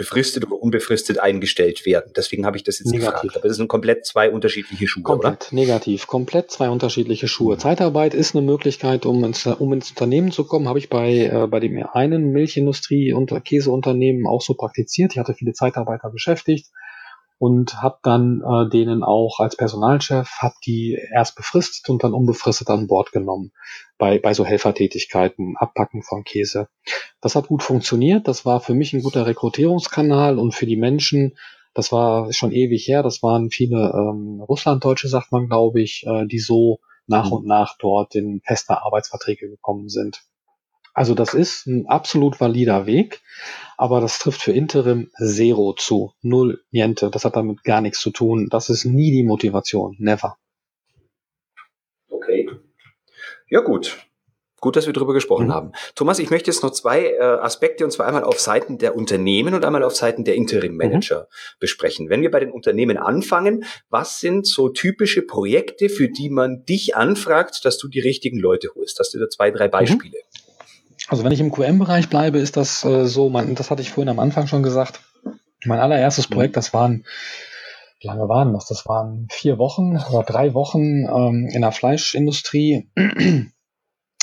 [0.00, 2.12] befristet oder unbefristet eingestellt werden.
[2.16, 3.20] Deswegen habe ich das jetzt negativ.
[3.20, 3.36] gefragt.
[3.36, 5.60] Aber das sind komplett zwei unterschiedliche Schuhe, Komplett oder?
[5.60, 6.06] negativ.
[6.06, 7.56] Komplett zwei unterschiedliche Schuhe.
[7.56, 7.58] Mhm.
[7.58, 10.68] Zeitarbeit ist eine Möglichkeit, um ins, um ins Unternehmen zu kommen.
[10.68, 15.12] Habe ich bei, äh, bei dem einen Milchindustrie- und Käseunternehmen auch so praktiziert.
[15.12, 16.68] Ich hatte viele Zeitarbeiter beschäftigt
[17.40, 22.68] und habe dann äh, denen auch als Personalchef, habe die erst befristet und dann unbefristet
[22.68, 23.52] an Bord genommen
[23.96, 26.68] bei, bei so Helfertätigkeiten, Abpacken von Käse.
[27.22, 31.38] Das hat gut funktioniert, das war für mich ein guter Rekrutierungskanal und für die Menschen,
[31.72, 36.26] das war schon ewig her, das waren viele ähm, Russlanddeutsche, sagt man, glaube ich, äh,
[36.26, 37.32] die so nach mhm.
[37.32, 40.24] und nach dort in feste Arbeitsverträge gekommen sind.
[40.92, 43.22] Also das ist ein absolut valider Weg,
[43.80, 46.12] aber das trifft für Interim Zero zu.
[46.20, 47.10] Null, niente.
[47.10, 48.48] Das hat damit gar nichts zu tun.
[48.50, 49.96] Das ist nie die Motivation.
[49.98, 50.36] Never.
[52.10, 52.50] Okay.
[53.48, 53.96] Ja gut.
[54.60, 55.54] Gut, dass wir darüber gesprochen mhm.
[55.54, 55.72] haben.
[55.94, 59.54] Thomas, ich möchte jetzt noch zwei äh, Aspekte, und zwar einmal auf Seiten der Unternehmen
[59.54, 61.56] und einmal auf Seiten der Interim-Manager mhm.
[61.58, 62.10] besprechen.
[62.10, 66.96] Wenn wir bei den Unternehmen anfangen, was sind so typische Projekte, für die man dich
[66.96, 68.98] anfragt, dass du die richtigen Leute holst?
[68.98, 69.70] Hast du da zwei, drei mhm.
[69.70, 70.18] Beispiele?
[70.18, 70.49] Mhm.
[71.10, 74.08] Also wenn ich im QM-Bereich bleibe, ist das äh, so, man, das hatte ich vorhin
[74.08, 75.00] am Anfang schon gesagt,
[75.64, 76.34] mein allererstes mhm.
[76.34, 77.04] Projekt, das waren,
[78.00, 78.66] wie lange waren das?
[78.66, 82.88] Das waren vier Wochen oder drei Wochen ähm, in der Fleischindustrie.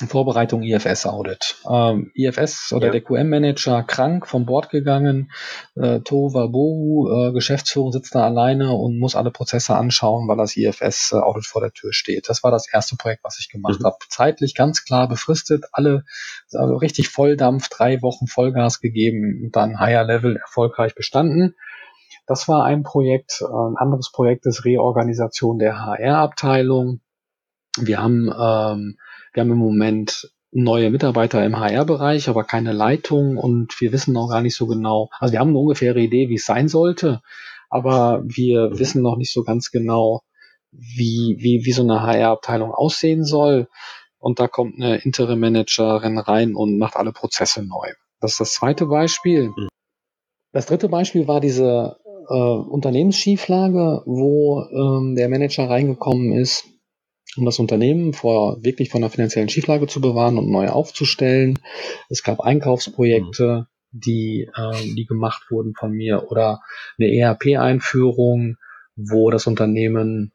[0.05, 1.55] Vorbereitung IFS-Audit.
[1.67, 2.91] Ähm, IFS oder ja.
[2.91, 5.31] der QM-Manager krank vom Bord gegangen,
[5.75, 10.55] äh, Tova Bohu, äh, Geschäftsführung sitzt da alleine und muss alle Prozesse anschauen, weil das
[10.55, 12.29] IFS-Audit vor der Tür steht.
[12.29, 13.85] Das war das erste Projekt, was ich gemacht mhm.
[13.85, 13.97] habe.
[14.09, 16.03] Zeitlich ganz klar befristet, alle
[16.53, 21.55] also richtig Volldampf, drei Wochen Vollgas gegeben, dann Higher Level erfolgreich bestanden.
[22.27, 23.41] Das war ein Projekt.
[23.41, 26.99] Ein anderes Projekt ist Reorganisation der HR-Abteilung.
[27.79, 28.97] Wir haben ähm,
[29.37, 34.29] wir haben im Moment neue Mitarbeiter im HR-Bereich, aber keine Leitung und wir wissen noch
[34.29, 35.11] gar nicht so genau.
[35.19, 37.21] Also wir haben eine ungefähre Idee, wie es sein sollte,
[37.69, 40.23] aber wir wissen noch nicht so ganz genau,
[40.71, 43.67] wie, wie, wie so eine HR-Abteilung aussehen soll.
[44.17, 47.91] Und da kommt eine Interim-Managerin rein und macht alle Prozesse neu.
[48.19, 49.53] Das ist das zweite Beispiel.
[50.51, 51.97] Das dritte Beispiel war diese
[52.27, 56.65] äh, Unternehmensschieflage, wo ähm, der Manager reingekommen ist
[57.37, 61.59] um das Unternehmen vor wirklich von einer finanziellen Schieflage zu bewahren und neu aufzustellen.
[62.09, 66.61] Es gab Einkaufsprojekte, die, äh, die gemacht wurden von mir oder
[66.99, 68.57] eine ERP-Einführung,
[68.95, 70.31] wo das Unternehmen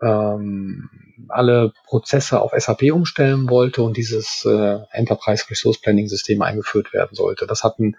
[0.00, 0.88] ähm,
[1.28, 7.14] alle Prozesse auf SAP umstellen wollte und dieses äh, Enterprise Resource Planning System eingeführt werden
[7.14, 7.46] sollte.
[7.46, 7.96] Das hatten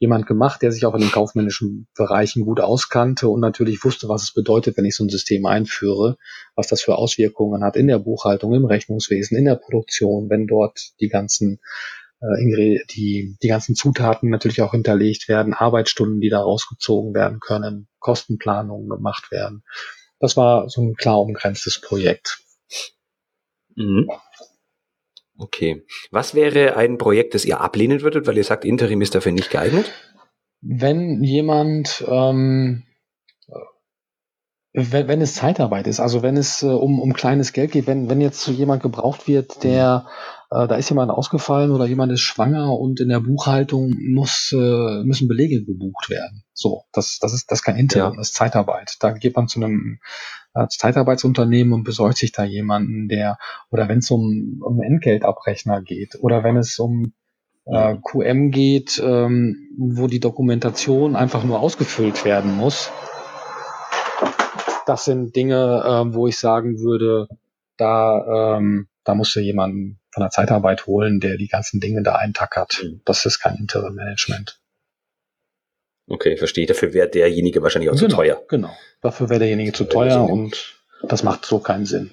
[0.00, 4.22] jemand gemacht, der sich auch in den kaufmännischen Bereichen gut auskannte und natürlich wusste, was
[4.22, 6.16] es bedeutet, wenn ich so ein System einführe,
[6.56, 10.80] was das für Auswirkungen hat in der Buchhaltung, im Rechnungswesen, in der Produktion, wenn dort
[11.00, 11.60] die ganzen
[12.22, 17.86] äh, die, die ganzen Zutaten natürlich auch hinterlegt werden, Arbeitsstunden, die da rausgezogen werden können,
[17.98, 19.64] Kostenplanungen gemacht werden.
[20.18, 22.40] Das war so ein klar umgrenztes Projekt.
[23.76, 24.08] Mhm.
[25.40, 25.84] Okay.
[26.10, 29.50] Was wäre ein Projekt, das ihr ablehnen würdet, weil ihr sagt, Interim ist dafür nicht
[29.50, 29.90] geeignet?
[30.60, 32.82] Wenn jemand, ähm,
[34.74, 38.10] wenn, wenn es Zeitarbeit ist, also wenn es äh, um, um kleines Geld geht, wenn,
[38.10, 40.06] wenn jetzt so jemand gebraucht wird, der
[40.50, 45.04] äh, da ist jemand ausgefallen oder jemand ist schwanger und in der Buchhaltung muss, äh,
[45.04, 46.44] müssen Belege gebucht werden.
[46.52, 48.16] So, das, das ist das ist kein Interim, ja.
[48.16, 48.96] das ist Zeitarbeit.
[49.00, 50.00] Da geht man zu einem
[50.54, 53.38] äh, Zeitarbeitsunternehmen und besorgt sich da jemanden, der,
[53.70, 57.12] oder wenn es um, um Entgeltabrechner geht, oder wenn es um
[57.66, 62.90] äh, QM geht, ähm, wo die Dokumentation einfach nur ausgefüllt werden muss.
[64.86, 67.28] Das sind Dinge, äh, wo ich sagen würde,
[67.76, 72.16] da, ähm, da musst du jemanden von der Zeitarbeit holen, der die ganzen Dinge da
[72.16, 72.80] eintackert.
[72.82, 73.00] Mhm.
[73.04, 74.59] Das ist kein Interim Management.
[76.10, 76.66] Okay, verstehe.
[76.66, 78.42] Dafür wäre derjenige wahrscheinlich auch genau, zu teuer.
[78.48, 78.70] Genau.
[79.00, 82.10] Dafür wäre derjenige zu teuer und Das macht so keinen Sinn.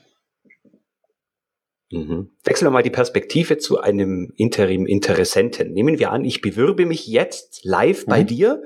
[1.89, 2.31] Mhm.
[2.43, 5.71] Wechseln wir mal die Perspektive zu einem Interim-Interessenten.
[5.71, 8.10] Nehmen wir an, ich bewirbe mich jetzt live mhm.
[8.10, 8.62] bei dir.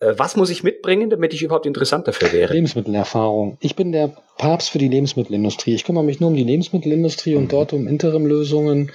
[0.00, 2.52] Äh, was muss ich mitbringen, damit ich überhaupt interessant dafür wäre?
[2.52, 3.56] Lebensmittelerfahrung.
[3.60, 5.74] Ich bin der Papst für die Lebensmittelindustrie.
[5.74, 7.38] Ich kümmere mich nur um die Lebensmittelindustrie mhm.
[7.38, 8.92] und dort um Interim-Lösungen.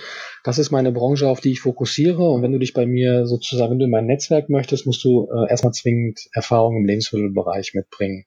[0.47, 2.23] Das ist meine Branche, auf die ich fokussiere.
[2.23, 5.27] Und wenn du dich bei mir sozusagen, wenn du in mein Netzwerk möchtest, musst du
[5.29, 8.23] äh, erstmal zwingend Erfahrung im Lebensmittelbereich mitbringen.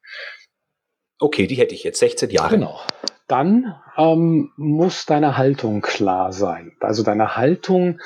[1.19, 2.55] Okay, die hätte ich jetzt 16 Jahre.
[2.55, 2.79] Genau
[3.27, 6.73] dann ähm, muss deine Haltung klar sein.
[6.81, 8.01] Also deine Haltung,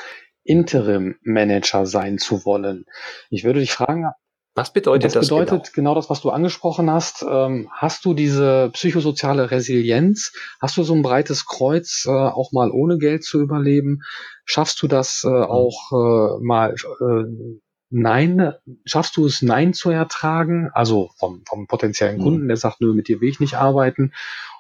[0.44, 2.85] Interim Manager sein zu wollen.
[3.31, 4.11] Ich würde dich fragen,
[4.55, 5.12] was bedeutet das?
[5.14, 5.90] Das bedeutet genau?
[5.90, 7.25] genau das, was du angesprochen hast.
[7.29, 10.33] Ähm, hast du diese psychosoziale Resilienz?
[10.61, 14.03] Hast du so ein breites Kreuz, äh, auch mal ohne Geld zu überleben?
[14.45, 15.45] Schaffst du das äh, mhm.
[15.45, 17.59] auch äh, mal äh,
[17.97, 18.53] Nein,
[18.85, 20.69] schaffst du es, Nein zu ertragen?
[20.73, 22.23] Also vom, vom potenziellen mhm.
[22.23, 24.12] Kunden, der sagt, nö, mit dir will ich nicht arbeiten.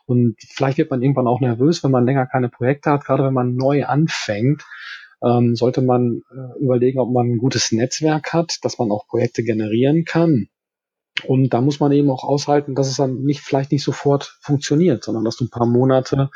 [0.06, 3.34] Und vielleicht wird man irgendwann auch nervös, wenn man länger keine Projekte hat, gerade wenn
[3.34, 4.62] man neu anfängt.
[5.24, 9.42] Ähm, sollte man äh, überlegen, ob man ein gutes Netzwerk hat, dass man auch Projekte
[9.42, 10.48] generieren kann.
[11.26, 15.04] Und da muss man eben auch aushalten, dass es dann nicht, vielleicht nicht sofort funktioniert,
[15.04, 16.30] sondern dass du ein paar Monate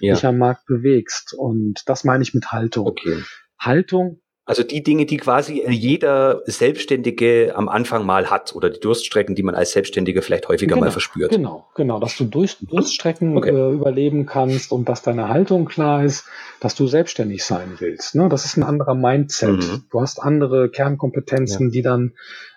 [0.00, 0.14] ja.
[0.14, 1.34] dich am Markt bewegst.
[1.34, 2.86] Und das meine ich mit Haltung.
[2.86, 3.22] Okay.
[3.58, 4.20] Haltung
[4.52, 9.42] also die Dinge, die quasi jeder Selbstständige am Anfang mal hat oder die Durststrecken, die
[9.42, 11.30] man als Selbstständiger vielleicht häufiger genau, mal verspürt.
[11.30, 13.48] Genau, genau, dass du durch, Durststrecken okay.
[13.48, 16.26] äh, überleben kannst und dass deine Haltung klar ist,
[16.60, 18.14] dass du selbstständig sein willst.
[18.14, 18.28] Ne?
[18.28, 19.56] Das ist ein anderer Mindset.
[19.56, 19.84] Mhm.
[19.90, 21.72] Du hast andere Kernkompetenzen, ja.
[21.72, 22.12] die dann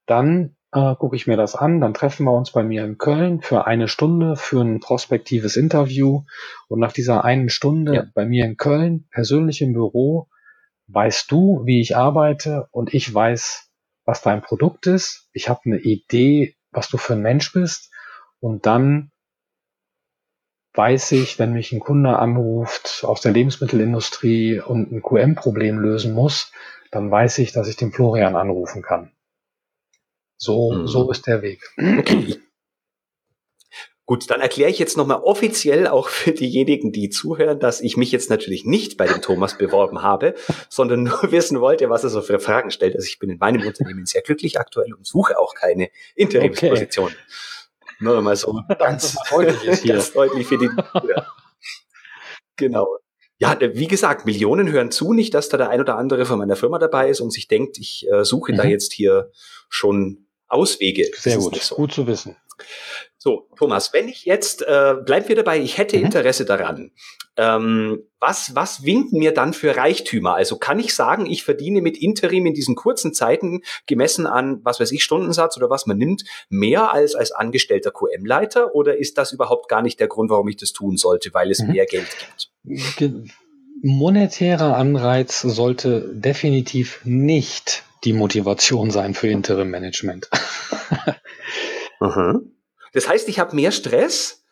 [0.07, 3.41] dann äh, gucke ich mir das an, dann treffen wir uns bei mir in Köln
[3.43, 6.25] für eine Stunde für ein prospektives Interview.
[6.69, 8.05] Und nach dieser einen Stunde ja.
[8.15, 10.29] bei mir in Köln, persönlich im Büro,
[10.89, 12.69] weißt du, wie ich arbeite.
[12.71, 13.71] Und ich weiß,
[14.05, 15.29] was dein Produkt ist.
[15.33, 17.93] Ich habe eine Idee, was du für ein Mensch bist.
[18.41, 19.11] Und dann
[20.75, 26.51] weiß ich, wenn mich ein Kunde anruft aus der Lebensmittelindustrie und ein QM-Problem lösen muss,
[26.93, 29.11] dann weiß ich, dass ich den Florian anrufen kann.
[30.37, 30.87] So, mhm.
[30.87, 31.61] so ist der Weg.
[31.77, 32.39] Okay.
[34.05, 38.13] Gut, dann erkläre ich jetzt nochmal offiziell auch für diejenigen, die zuhören, dass ich mich
[38.13, 40.35] jetzt natürlich nicht bei dem Thomas beworben habe,
[40.69, 42.95] sondern nur wissen wollte, was er so für Fragen stellt.
[42.95, 47.07] Also ich bin in meinem Unternehmen sehr glücklich aktuell und suche auch keine Interimsposition.
[47.07, 47.95] Okay.
[48.01, 49.17] Nur mal so ganz,
[49.87, 50.69] ganz deutlich für die.
[52.57, 52.99] genau
[53.43, 56.55] ja, wie gesagt, Millionen hören zu, nicht, dass da der ein oder andere von meiner
[56.55, 58.57] Firma dabei ist und sich denkt, ich äh, suche mhm.
[58.57, 59.31] da jetzt hier
[59.69, 61.11] schon Auswege.
[61.17, 61.75] Sehr gut, so.
[61.75, 62.37] gut zu wissen.
[63.19, 66.07] So, Thomas, wenn ich jetzt, äh, bleiben wir dabei, ich hätte mhm.
[66.07, 66.91] Interesse daran.
[67.37, 70.35] Ähm, was, was winken mir dann für Reichtümer?
[70.35, 74.81] Also kann ich sagen, ich verdiene mit Interim in diesen kurzen Zeiten gemessen an, was
[74.81, 78.75] weiß ich, Stundensatz oder was man nimmt, mehr als als angestellter QM-Leiter?
[78.75, 81.61] Oder ist das überhaupt gar nicht der Grund, warum ich das tun sollte, weil es
[81.61, 81.73] mhm.
[81.73, 82.09] mehr Geld
[82.65, 83.37] gibt?
[83.83, 90.29] Monetärer Anreiz sollte definitiv nicht die Motivation sein für Interim-Management.
[92.03, 92.53] mhm.
[92.93, 94.45] Das heißt, ich habe mehr Stress,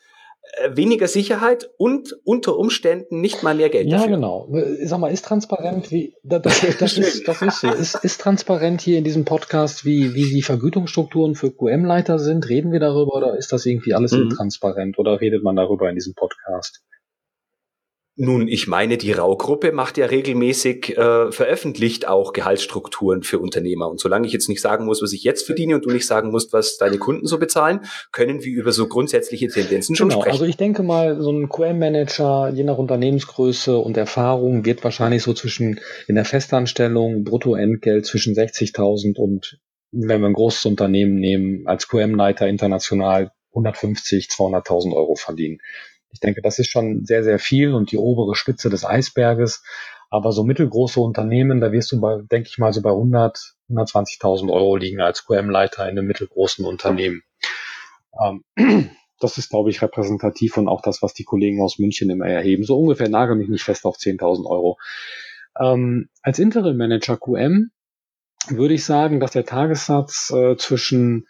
[0.55, 3.87] äh, weniger Sicherheit und unter Umständen nicht mal mehr Geld.
[3.89, 4.17] Ja, dafür.
[4.17, 4.49] genau.
[4.83, 7.71] Sag mal, ist transparent, wie das, das, das ist, das ist so.
[7.71, 12.49] Ist, ist transparent hier in diesem Podcast, wie, wie die Vergütungsstrukturen für QM-Leiter sind?
[12.49, 14.23] Reden wir darüber oder ist das irgendwie alles mhm.
[14.23, 16.83] intransparent oder redet man darüber in diesem Podcast?
[18.23, 23.89] Nun, ich meine, die Rau-Gruppe macht ja regelmäßig, äh, veröffentlicht auch Gehaltsstrukturen für Unternehmer.
[23.89, 26.31] Und solange ich jetzt nicht sagen muss, was ich jetzt verdiene und du nicht sagen
[26.31, 27.81] musst, was deine Kunden so bezahlen,
[28.13, 30.35] können wir über so grundsätzliche Tendenzen schon genau, sprechen.
[30.35, 35.33] Also ich denke mal, so ein QM-Manager, je nach Unternehmensgröße und Erfahrung, wird wahrscheinlich so
[35.33, 39.61] zwischen in der Festanstellung Bruttoentgelt zwischen 60.000 und
[39.93, 45.61] wenn wir ein großes Unternehmen nehmen, als QM-Leiter international 150, 200.000 Euro verdienen.
[46.13, 49.63] Ich denke, das ist schon sehr, sehr viel und die obere Spitze des Eisberges.
[50.11, 54.53] Aber so mittelgroße Unternehmen, da wirst du bei, denke ich mal, so bei 100, 120.000
[54.53, 57.23] Euro liegen als QM-Leiter in einem mittelgroßen Unternehmen.
[58.21, 58.45] Ähm,
[59.21, 62.65] das ist, glaube ich, repräsentativ und auch das, was die Kollegen aus München immer erheben.
[62.65, 64.79] So ungefähr nagel mich nicht fest auf 10.000 Euro.
[65.61, 67.71] Ähm, als Interim Manager QM
[68.49, 71.29] würde ich sagen, dass der Tagessatz äh, zwischen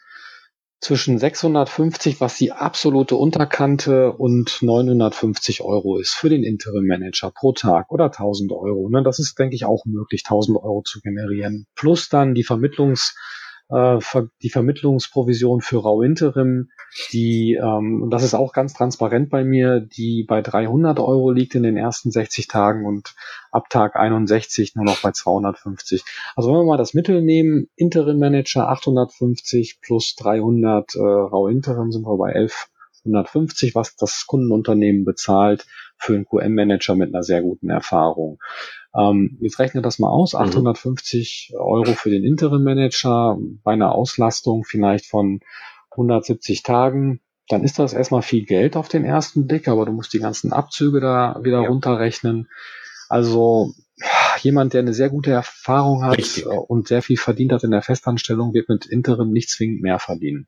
[0.80, 7.52] zwischen 650, was die absolute Unterkante, und 950 Euro ist für den Interim Manager pro
[7.52, 8.88] Tag oder 1000 Euro.
[8.88, 9.02] Ne?
[9.02, 11.66] Das ist, denke ich, auch möglich, 1000 Euro zu generieren.
[11.74, 13.14] Plus dann die Vermittlungs-
[14.42, 16.70] die Vermittlungsprovision für Rau Interim,
[17.12, 21.54] die, ähm, und das ist auch ganz transparent bei mir, die bei 300 Euro liegt
[21.54, 23.14] in den ersten 60 Tagen und
[23.52, 26.04] ab Tag 61 nur noch bei 250.
[26.34, 31.92] Also wenn wir mal das Mittel nehmen, Interim Manager 850 plus 300 äh, Rau Interim
[31.92, 32.32] sind wir bei
[33.04, 38.38] 1150, was das Kundenunternehmen bezahlt für einen QM-Manager mit einer sehr guten Erfahrung.
[38.94, 41.60] Ähm, jetzt rechne das mal aus, 850 mhm.
[41.60, 45.40] Euro für den Interim-Manager bei einer Auslastung vielleicht von
[45.92, 47.20] 170 Tagen.
[47.48, 50.52] Dann ist das erstmal viel Geld auf den ersten Blick, aber du musst die ganzen
[50.52, 51.68] Abzüge da wieder ja.
[51.68, 52.48] runterrechnen.
[53.08, 53.74] Also
[54.40, 56.46] jemand, der eine sehr gute Erfahrung hat Richtig.
[56.46, 60.46] und sehr viel verdient hat in der Festanstellung, wird mit Interim nicht zwingend mehr verdienen.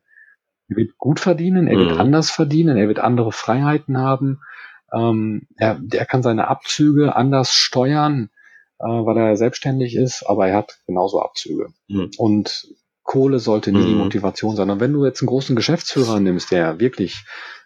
[0.72, 1.88] Er wird gut verdienen, er mhm.
[1.88, 4.40] wird anders verdienen, er wird andere Freiheiten haben.
[4.92, 8.30] Ähm, er, er kann seine Abzüge anders steuern,
[8.78, 11.72] äh, weil er selbstständig ist, aber er hat genauso Abzüge.
[11.88, 12.10] Mhm.
[12.18, 12.68] Und
[13.02, 13.86] Kohle sollte nie mhm.
[13.86, 14.70] die Motivation sein.
[14.70, 17.24] Und wenn du jetzt einen großen Geschäftsführer nimmst, der wirklich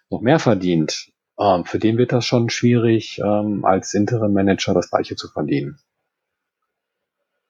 [0.09, 4.89] noch mehr verdient, ähm, für den wird das schon schwierig, ähm, als Interim Manager das
[4.89, 5.79] gleiche zu verdienen.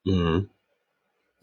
[0.03, 0.49] Mhm.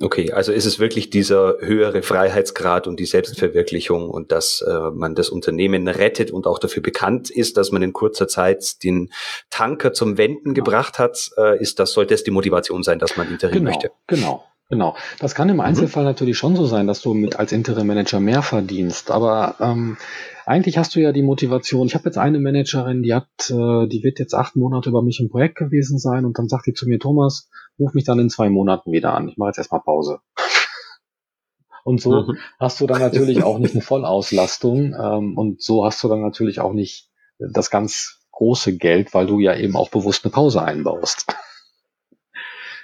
[0.02, 5.14] Okay, also ist es wirklich dieser höhere Freiheitsgrad und die Selbstverwirklichung und dass äh, man
[5.14, 9.12] das Unternehmen rettet und auch dafür bekannt ist, dass man in kurzer Zeit den
[9.50, 10.54] Tanker zum Wenden ja.
[10.54, 13.92] gebracht hat, äh, ist das, sollte es die Motivation sein, dass man Interim genau, möchte.
[14.08, 14.96] Genau, Genau.
[15.20, 15.60] Das kann im mhm.
[15.60, 16.08] Einzelfall mhm.
[16.08, 19.10] natürlich schon so sein, dass du mit als Interim Manager mehr verdienst.
[19.10, 19.98] Aber ähm,
[20.46, 21.86] eigentlich hast du ja die Motivation.
[21.86, 25.20] Ich habe jetzt eine Managerin, die hat, äh, die wird jetzt acht Monate über mich
[25.20, 27.48] im Projekt gewesen sein und dann sagt die zu mir, Thomas,
[27.78, 29.28] ruf mich dann in zwei Monaten wieder an.
[29.28, 30.20] Ich mache jetzt erstmal Pause.
[31.84, 32.38] Und so mhm.
[32.58, 36.60] hast du dann natürlich auch nicht eine Vollauslastung ähm, und so hast du dann natürlich
[36.60, 41.26] auch nicht das ganz große Geld, weil du ja eben auch bewusst eine Pause einbaust.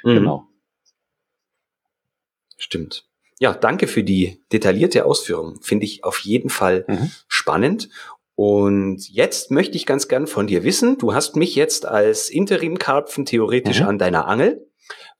[0.02, 0.14] Mhm.
[0.14, 0.46] Genau.
[2.56, 3.04] Stimmt.
[3.38, 5.60] Ja, danke für die detaillierte Ausführung.
[5.60, 7.10] Finde ich auf jeden Fall mhm.
[7.28, 7.90] spannend.
[8.34, 13.26] Und jetzt möchte ich ganz gern von dir wissen, du hast mich jetzt als Interim-Karpfen
[13.26, 13.88] theoretisch mhm.
[13.88, 14.69] an deiner Angel.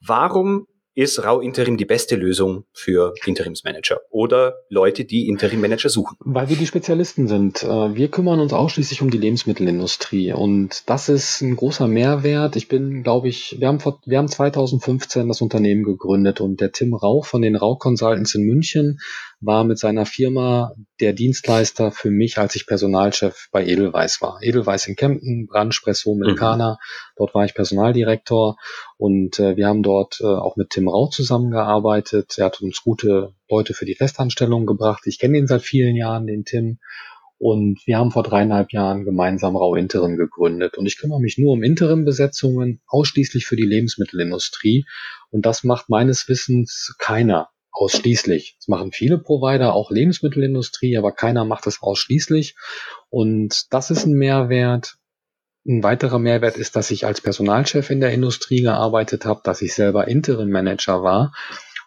[0.04, 6.16] Warum ist Rau Interim die beste Lösung für Interimsmanager oder Leute, die Interimmanager suchen?
[6.20, 7.62] Weil wir die Spezialisten sind.
[7.62, 12.56] Äh, wir kümmern uns ausschließlich um die Lebensmittelindustrie und das ist ein großer Mehrwert.
[12.56, 16.92] Ich bin, glaube ich, wir haben, wir haben 2015 das Unternehmen gegründet und der Tim
[16.92, 18.98] Rauch von den Rauch Consultants in München
[19.40, 24.38] war mit seiner Firma der Dienstleister für mich, als ich Personalchef bei Edelweiss war.
[24.42, 26.72] Edelweiss in Kempten, Brandspresso, Milkana.
[26.72, 26.76] Mhm.
[27.16, 28.56] Dort war ich Personaldirektor
[29.00, 32.34] und äh, wir haben dort äh, auch mit Tim Rau zusammengearbeitet.
[32.36, 35.04] Er hat uns gute Leute für die Festanstellung gebracht.
[35.06, 36.80] Ich kenne ihn seit vielen Jahren, den Tim.
[37.38, 40.76] Und wir haben vor dreieinhalb Jahren gemeinsam Rau Interim gegründet.
[40.76, 44.84] Und ich kümmere mich nur um Interim-Besetzungen, ausschließlich für die Lebensmittelindustrie.
[45.30, 48.56] Und das macht meines Wissens keiner ausschließlich.
[48.58, 52.54] Das machen viele Provider, auch Lebensmittelindustrie, aber keiner macht es ausschließlich.
[53.08, 54.98] Und das ist ein Mehrwert.
[55.66, 59.74] Ein weiterer Mehrwert ist, dass ich als Personalchef in der Industrie gearbeitet habe, dass ich
[59.74, 61.32] selber Interim Manager war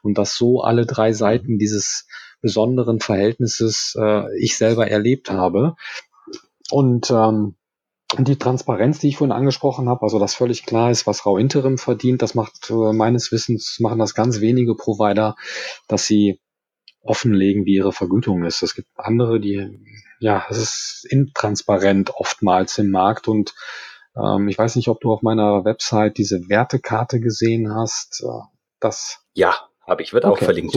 [0.03, 2.07] und dass so alle drei Seiten dieses
[2.41, 5.75] besonderen Verhältnisses äh, ich selber erlebt habe.
[6.69, 7.55] Und ähm,
[8.17, 11.77] die Transparenz, die ich vorhin angesprochen habe, also dass völlig klar ist, was Rau Interim
[11.77, 15.35] verdient, das macht äh, meines Wissens, machen das ganz wenige Provider,
[15.87, 16.39] dass sie
[17.03, 18.63] offenlegen, wie ihre Vergütung ist.
[18.63, 19.79] Es gibt andere, die,
[20.19, 23.53] ja, es ist intransparent oftmals im Markt und
[24.15, 28.23] ähm, ich weiß nicht, ob du auf meiner Website diese Wertekarte gesehen hast.
[28.23, 28.47] Äh,
[28.79, 29.53] das ja,
[29.85, 30.75] habe ich, wird okay, auch verlinkt.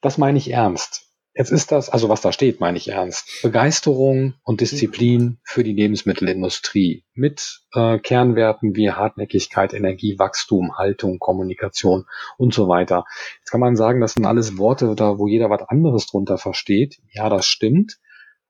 [0.00, 1.11] Das meine ich ernst.
[1.34, 3.40] Jetzt ist das, also was da steht, meine ich ernst.
[3.42, 12.04] Begeisterung und Disziplin für die Lebensmittelindustrie mit äh, Kernwerten wie Hartnäckigkeit, Energie, Wachstum, Haltung, Kommunikation
[12.36, 13.06] und so weiter.
[13.38, 16.98] Jetzt kann man sagen, das sind alles Worte, da wo jeder was anderes drunter versteht.
[17.12, 17.98] Ja, das stimmt.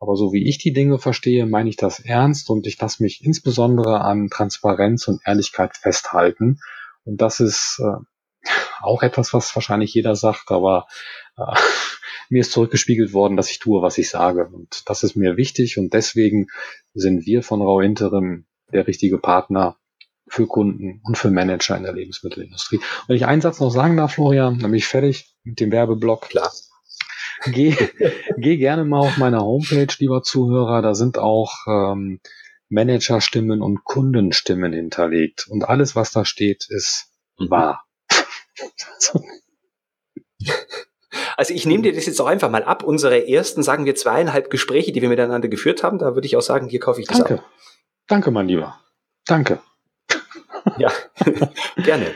[0.01, 3.25] Aber so wie ich die Dinge verstehe, meine ich das ernst und ich lasse mich
[3.25, 6.59] insbesondere an Transparenz und Ehrlichkeit festhalten.
[7.05, 8.03] Und das ist äh,
[8.81, 10.87] auch etwas, was wahrscheinlich jeder sagt, aber
[11.37, 11.43] äh,
[12.29, 14.47] mir ist zurückgespiegelt worden, dass ich tue, was ich sage.
[14.47, 16.49] Und das ist mir wichtig und deswegen
[16.95, 19.77] sind wir von Rau Interim der richtige Partner
[20.29, 22.77] für Kunden und für Manager in der Lebensmittelindustrie.
[22.77, 25.71] Und wenn ich einen Satz noch sagen darf, Florian, dann bin ich fertig mit dem
[25.71, 26.31] Werbeblock.
[26.31, 26.51] Klar.
[27.47, 27.77] Geh,
[28.39, 30.81] geh gerne mal auf meine Homepage, lieber Zuhörer.
[30.81, 32.21] Da sind auch ähm,
[32.71, 35.47] Managerstimmen und Kundenstimmen hinterlegt.
[35.49, 37.51] Und alles, was da steht, ist mhm.
[37.51, 37.85] wahr.
[41.37, 42.83] Also ich nehme dir das jetzt auch einfach mal ab.
[42.83, 46.43] Unsere ersten, sagen wir, zweieinhalb Gespräche, die wir miteinander geführt haben, da würde ich auch
[46.43, 47.35] sagen, hier kaufe ich das Danke.
[47.35, 47.51] Ab.
[48.07, 48.81] Danke, mein Lieber.
[49.27, 49.61] Danke.
[50.79, 50.93] Ja,
[51.77, 52.15] gerne.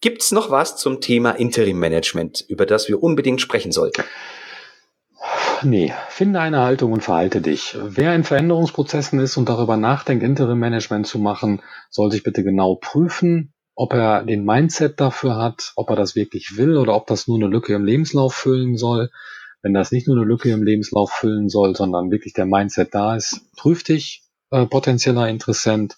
[0.00, 4.04] Gibt es noch was zum Thema Interim Management, über das wir unbedingt sprechen sollten?
[5.62, 7.78] Nee, finde eine Haltung und verhalte dich.
[7.80, 12.74] Wer in Veränderungsprozessen ist und darüber nachdenkt, Interim Management zu machen, soll sich bitte genau
[12.74, 17.26] prüfen, ob er den Mindset dafür hat, ob er das wirklich will oder ob das
[17.26, 19.10] nur eine Lücke im Lebenslauf füllen soll.
[19.62, 23.16] Wenn das nicht nur eine Lücke im Lebenslauf füllen soll, sondern wirklich der Mindset da
[23.16, 25.96] ist, prüf dich, äh, potenzieller Interessent,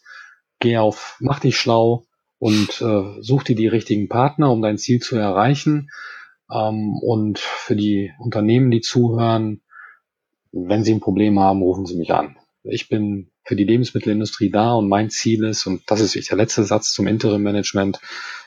[0.60, 2.06] geh auf, mach dich schlau
[2.38, 5.90] und äh, such dir die richtigen Partner, um dein Ziel zu erreichen.
[6.50, 9.62] Ähm, und für die Unternehmen, die zuhören,
[10.52, 12.36] wenn sie ein Problem haben, rufen sie mich an.
[12.62, 16.64] Ich bin für die Lebensmittelindustrie da und mein Ziel ist, und das ist der letzte
[16.64, 18.00] Satz zum Interim-Management,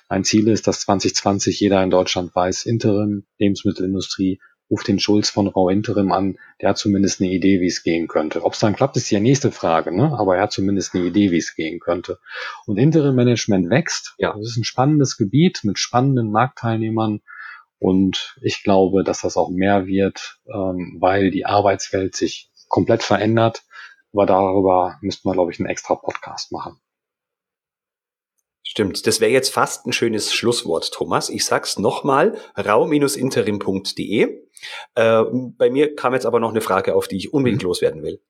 [0.10, 4.40] mein Ziel ist, dass 2020 jeder in Deutschland weiß, Interim, Lebensmittelindustrie,
[4.70, 8.08] ruft den Schulz von Rau Interim an, der hat zumindest eine Idee, wie es gehen
[8.08, 8.44] könnte.
[8.44, 10.16] Ob es dann klappt, ist die nächste Frage, ne?
[10.18, 12.20] aber er hat zumindest eine Idee, wie es gehen könnte.
[12.66, 14.14] Und Interim Management wächst.
[14.18, 17.22] Ja, das ist ein spannendes Gebiet mit spannenden Marktteilnehmern.
[17.80, 23.64] Und ich glaube, dass das auch mehr wird, ähm, weil die Arbeitswelt sich komplett verändert.
[24.14, 26.80] Aber darüber müssten wir, glaube ich, einen extra Podcast machen.
[28.64, 31.30] Stimmt, das wäre jetzt fast ein schönes Schlusswort, Thomas.
[31.30, 34.48] Ich sag's nochmal, rau-interim.de.
[34.96, 35.24] Äh,
[35.58, 37.70] bei mir kam jetzt aber noch eine Frage auf, die ich unbedingt mhm.
[37.70, 38.22] loswerden will.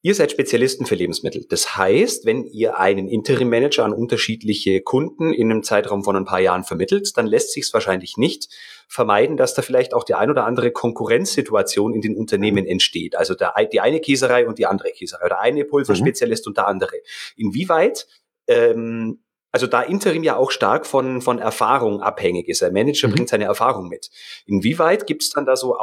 [0.00, 1.44] Ihr seid Spezialisten für Lebensmittel.
[1.48, 6.38] Das heißt, wenn ihr einen Interim-Manager an unterschiedliche Kunden in einem Zeitraum von ein paar
[6.38, 8.48] Jahren vermittelt, dann lässt sich es wahrscheinlich nicht
[8.86, 13.16] vermeiden, dass da vielleicht auch die ein oder andere Konkurrenzsituation in den Unternehmen entsteht.
[13.16, 16.50] Also der, die eine Käserei und die andere Käserei oder eine Pulverspezialist mhm.
[16.50, 16.96] und der andere.
[17.36, 18.06] Inwieweit
[18.46, 19.18] ähm,
[19.50, 22.60] also da Interim ja auch stark von, von Erfahrung abhängig ist.
[22.60, 23.12] Der Manager mhm.
[23.12, 24.10] bringt seine Erfahrung mit.
[24.46, 25.76] Inwieweit gibt es dann da so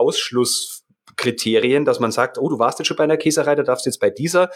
[1.15, 3.89] Ausschlusskriterien, dass man sagt, oh, du warst jetzt schon bei einer Käserei, da darfst du
[3.89, 4.49] jetzt bei dieser,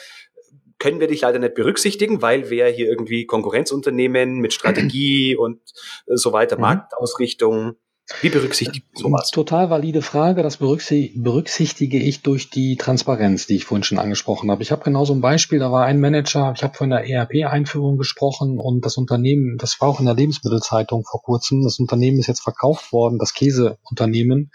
[0.77, 5.59] können wir dich leider nicht berücksichtigen, weil wir hier irgendwie Konkurrenzunternehmen mit Strategie und
[6.07, 6.61] so weiter, mhm.
[6.61, 7.75] Marktausrichtung,
[8.21, 9.29] wie berücksichtigt sowas?
[9.29, 10.41] Total valide Frage.
[10.41, 14.63] Das berücksichtige ich durch die Transparenz, die ich vorhin schon angesprochen habe.
[14.63, 15.59] Ich habe genau so ein Beispiel.
[15.59, 19.89] Da war ein Manager, ich habe von der ERP-Einführung gesprochen und das Unternehmen, das war
[19.89, 24.51] auch in der Lebensmittelzeitung vor kurzem, das Unternehmen ist jetzt verkauft worden, das Käseunternehmen,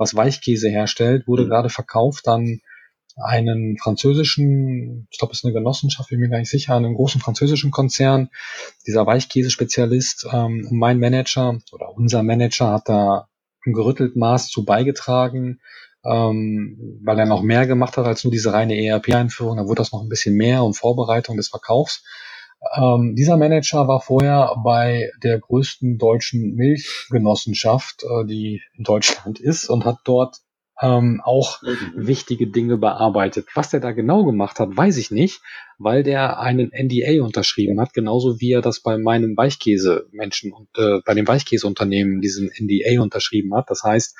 [0.00, 1.50] was Weichkäse herstellt, wurde mhm.
[1.50, 2.60] gerade verkauft an
[3.22, 7.20] einen französischen, ich glaube, es ist eine Genossenschaft, bin mir gar nicht sicher, einen großen
[7.20, 8.30] französischen Konzern,
[8.86, 13.28] dieser Weichkäsespezialist, ähm, mein Manager oder unser Manager hat da
[13.66, 15.60] ein gerüttelt Maß zu beigetragen,
[16.04, 19.58] ähm, weil er noch mehr gemacht hat als nur diese reine ERP-Einführung.
[19.58, 22.02] Da wurde das noch ein bisschen mehr und Vorbereitung des Verkaufs.
[22.76, 29.68] Ähm, dieser Manager war vorher bei der größten deutschen Milchgenossenschaft, äh, die in Deutschland ist,
[29.70, 30.36] und hat dort
[30.80, 32.06] ähm, auch mhm.
[32.06, 33.46] wichtige Dinge bearbeitet.
[33.54, 35.40] Was der da genau gemacht hat, weiß ich nicht,
[35.78, 41.00] weil der einen NDA unterschrieben hat, genauso wie er das bei meinem Weichkäse-Menschen und äh,
[41.04, 43.68] bei dem Weichkäseunternehmen diesen NDA unterschrieben hat.
[43.68, 44.16] Das heißt,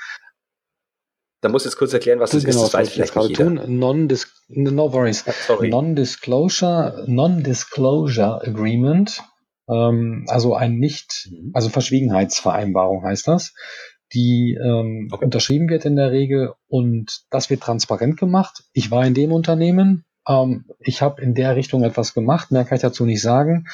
[1.40, 2.74] da muss jetzt kurz erklären, was das genau, ist.
[2.74, 3.60] Das weiß vielleicht nicht tun.
[3.66, 4.08] Non
[4.48, 5.24] no worries.
[5.60, 9.22] Non-Disclosure, Non-Disclosure Agreement.
[9.68, 11.50] Ähm, also ein nicht, mhm.
[11.54, 13.52] also Verschwiegenheitsvereinbarung heißt das
[14.12, 15.24] die ähm, okay.
[15.24, 18.64] unterschrieben wird in der Regel und das wird transparent gemacht.
[18.72, 22.76] Ich war in dem Unternehmen, ähm, ich habe in der Richtung etwas gemacht, mehr kann
[22.76, 23.66] ich dazu nicht sagen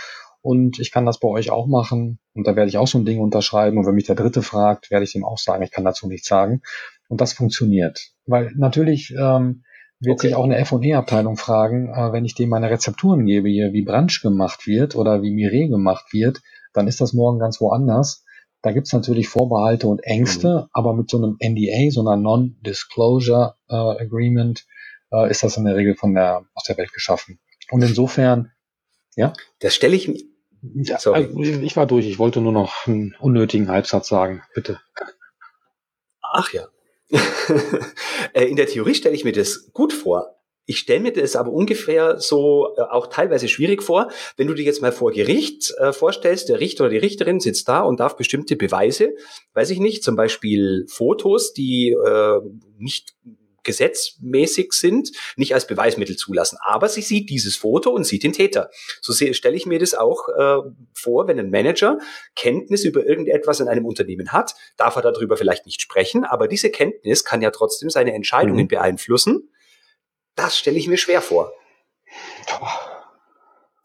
[0.43, 3.05] und ich kann das bei euch auch machen und da werde ich auch so ein
[3.05, 5.85] Ding unterschreiben und wenn mich der Dritte fragt, werde ich dem auch sagen, ich kann
[5.85, 6.61] dazu nichts sagen
[7.09, 9.63] und das funktioniert, weil natürlich ähm,
[10.01, 10.29] wird okay.
[10.29, 14.21] sich auch eine F&E-Abteilung fragen, äh, wenn ich dem meine Rezepturen gebe hier, wie Branch
[14.23, 16.43] gemacht wird oder wie Mire gemacht wird,
[16.73, 18.27] dann ist das morgen ganz woanders
[18.67, 20.69] da gibt's natürlich Vorbehalte und Ängste, mhm.
[20.73, 24.67] aber mit so einem NDA, so einer Non-Disclosure äh, Agreement,
[25.13, 27.39] äh, ist das in der Regel von der, aus der Welt geschaffen.
[27.71, 28.51] Und insofern,
[29.15, 29.33] ja.
[29.61, 30.19] Das stelle ich mir.
[30.75, 34.81] Ja, also ich war durch, ich wollte nur noch einen unnötigen Halbsatz sagen, bitte.
[36.21, 36.67] Ach ja.
[38.33, 40.35] Äh, in der Theorie stelle ich mir das gut vor.
[40.67, 44.65] ich stelle mir das aber ungefähr so äh, auch teilweise schwierig vor, wenn du dir
[44.65, 48.17] jetzt mal vor Gericht äh, vorstellst, der Richter oder die Richterin sitzt da und darf
[48.17, 49.15] bestimmte Beweise,
[49.55, 51.97] weiß ich nicht, zum Beispiel Fotos, die
[52.79, 53.15] nicht
[53.67, 56.57] gesetzmäßig sind, nicht als Beweismittel zulassen.
[56.65, 58.71] Aber sie sieht dieses Foto und sieht den Täter.
[59.03, 60.59] So stelle ich mir das auch äh,
[60.95, 61.99] vor, wenn ein Manager
[62.35, 66.71] Kenntnis über irgendetwas in einem Unternehmen hat, darf er darüber vielleicht nicht sprechen, aber diese
[66.71, 68.69] Kenntnis kann ja trotzdem seine Entscheidungen mhm.
[68.69, 69.51] beeinflussen.
[70.35, 71.53] Das stelle ich mir schwer vor.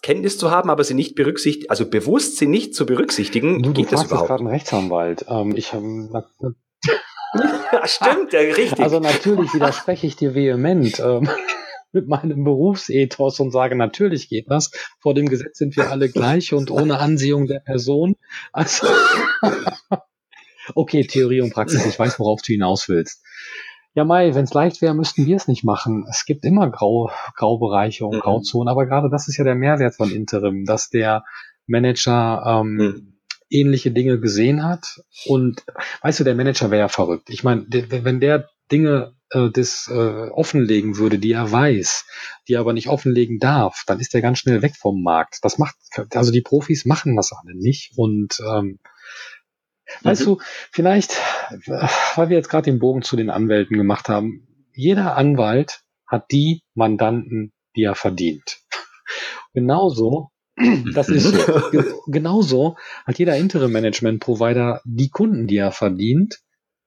[0.01, 3.81] Kenntnis zu haben, aber sie nicht berücksichtigen, also bewusst sie nicht zu berücksichtigen, du, du
[3.81, 4.27] geht das überhaupt?
[4.27, 5.25] gerade einen Rechtsanwalt.
[5.27, 5.79] Ähm, ich ja,
[7.85, 8.79] stimmt, ja, richtig.
[8.79, 11.29] Also natürlich widerspreche ich dir vehement ähm,
[11.91, 14.71] mit meinem Berufsethos und sage, natürlich geht das.
[14.99, 18.15] Vor dem Gesetz sind wir alle gleich und ohne Ansehung der Person.
[18.53, 18.87] Also
[20.75, 23.23] okay, Theorie und Praxis, ich weiß, worauf du hinaus willst.
[23.93, 26.05] Ja, Mai, wenn es leicht wäre, müssten wir es nicht machen.
[26.09, 28.21] Es gibt immer Grau, Graubereiche und mhm.
[28.21, 31.25] Grauzonen, aber gerade das ist ja der Mehrwert von Interim, dass der
[31.67, 33.10] Manager ähm, mhm
[33.51, 35.01] ähnliche Dinge gesehen hat.
[35.25, 35.63] Und
[36.01, 37.29] weißt du, der Manager wäre ja verrückt.
[37.29, 42.05] Ich meine, wenn der Dinge äh, das äh, offenlegen würde, die er weiß,
[42.47, 45.39] die er aber nicht offenlegen darf, dann ist er ganz schnell weg vom Markt.
[45.41, 45.75] Das macht,
[46.13, 47.91] also die Profis machen das alle nicht.
[47.97, 48.79] Und ähm,
[50.01, 50.25] weißt mhm.
[50.25, 50.37] du,
[50.71, 51.17] vielleicht,
[52.15, 56.63] weil wir jetzt gerade den Bogen zu den Anwälten gemacht haben, jeder Anwalt hat die
[56.73, 58.59] Mandanten, die er verdient.
[59.53, 60.31] Genauso
[60.93, 61.33] das ist
[62.07, 62.75] genauso
[63.05, 66.39] hat jeder Interim-Management-Provider die Kunden, die er verdient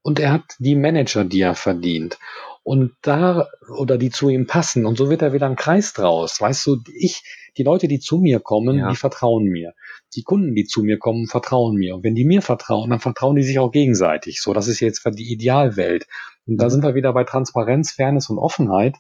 [0.05, 2.19] und er hat die Manager, die er verdient.
[2.63, 4.87] Und da, oder die zu ihm passen.
[4.87, 6.41] Und so wird er wieder ein Kreis draus.
[6.41, 7.23] Weißt du, ich,
[7.57, 8.91] die Leute, die zu mir kommen, ja.
[8.91, 9.73] die vertrauen mir.
[10.15, 11.95] Die Kunden, die zu mir kommen, vertrauen mir.
[11.95, 14.41] Und wenn die mir vertrauen, dann vertrauen die sich auch gegenseitig.
[14.41, 16.07] So, das ist jetzt die Idealwelt.
[16.47, 16.71] Und da mhm.
[16.71, 18.97] sind wir wieder bei Transparenz, Fairness und Offenheit.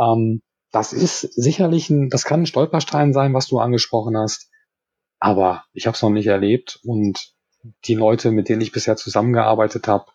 [0.00, 0.40] Ähm,
[0.74, 4.50] das ist sicherlich ein, das kann ein Stolperstein sein, was du angesprochen hast.
[5.20, 7.32] Aber ich habe es noch nicht erlebt und
[7.84, 10.06] die Leute, mit denen ich bisher zusammengearbeitet habe,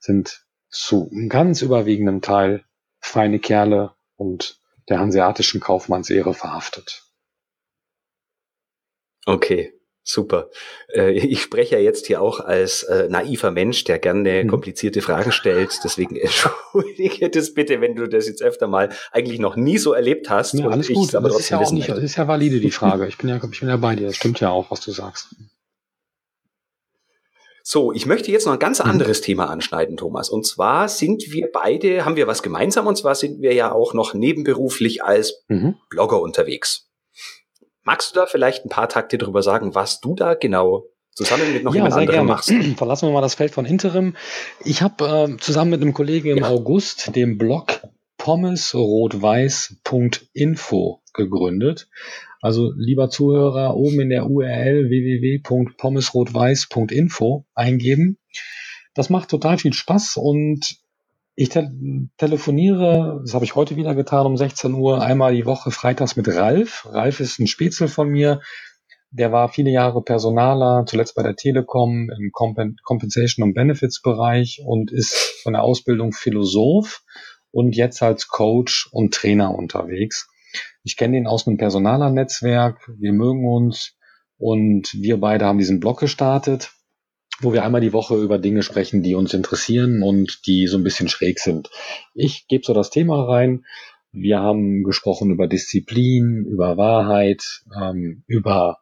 [0.00, 2.64] sind zu einem ganz überwiegenden Teil
[2.98, 4.58] feine Kerle und
[4.88, 7.04] der hanseatischen Kaufmannsehre verhaftet.
[9.26, 9.74] Okay.
[10.08, 10.50] Super.
[10.94, 14.48] Äh, ich spreche ja jetzt hier auch als äh, naiver Mensch, der gerne mhm.
[14.48, 15.80] komplizierte Fragen stellt.
[15.82, 20.30] Deswegen entschuldige das bitte, wenn du das jetzt öfter mal eigentlich noch nie so erlebt
[20.30, 20.54] hast.
[20.54, 21.12] Ja, alles gut.
[21.16, 23.08] Aber das ist ja auch nicht, das ist ja valide, die Frage.
[23.08, 24.06] Ich bin ja, ich bin ja bei dir.
[24.06, 25.34] Das stimmt ja auch, was du sagst.
[27.64, 28.90] So, ich möchte jetzt noch ein ganz mhm.
[28.90, 29.24] anderes mhm.
[29.24, 30.30] Thema anschneiden, Thomas.
[30.30, 33.92] Und zwar sind wir beide, haben wir was gemeinsam, und zwar sind wir ja auch
[33.92, 35.74] noch nebenberuflich als mhm.
[35.90, 36.86] Blogger unterwegs.
[37.86, 41.62] Magst du da vielleicht ein paar Takte drüber sagen, was du da genau zusammen mit
[41.62, 42.28] noch ja, jemand anderem gerne.
[42.28, 42.50] machst?
[42.76, 44.16] Verlassen wir mal das Feld von Interim.
[44.64, 46.48] Ich habe äh, zusammen mit einem Kollegen im ja.
[46.48, 47.86] August den Blog
[48.18, 51.88] pommesrotweiß.info gegründet.
[52.40, 58.18] Also lieber Zuhörer, oben in der URL www.pommesrotweiß.info eingeben.
[58.94, 60.80] Das macht total viel Spaß und
[61.36, 61.70] ich te
[62.16, 66.28] telefoniere, das habe ich heute wieder getan um 16 Uhr, einmal die Woche freitags mit
[66.28, 66.88] Ralf.
[66.90, 68.40] Ralf ist ein Spätzle von mir.
[69.10, 74.90] Der war viele Jahre Personaler, zuletzt bei der Telekom im Compensation und Benefits Bereich und
[74.90, 77.02] ist von der Ausbildung Philosoph
[77.50, 80.28] und jetzt als Coach und Trainer unterwegs.
[80.84, 82.90] Ich kenne ihn aus einem Personaler-Netzwerk.
[82.98, 83.94] Wir mögen uns
[84.38, 86.75] und wir beide haben diesen Blog gestartet
[87.40, 90.84] wo wir einmal die Woche über Dinge sprechen, die uns interessieren und die so ein
[90.84, 91.70] bisschen schräg sind.
[92.14, 93.64] Ich gebe so das Thema rein.
[94.12, 98.78] Wir haben gesprochen über Disziplin, über Wahrheit, ähm, über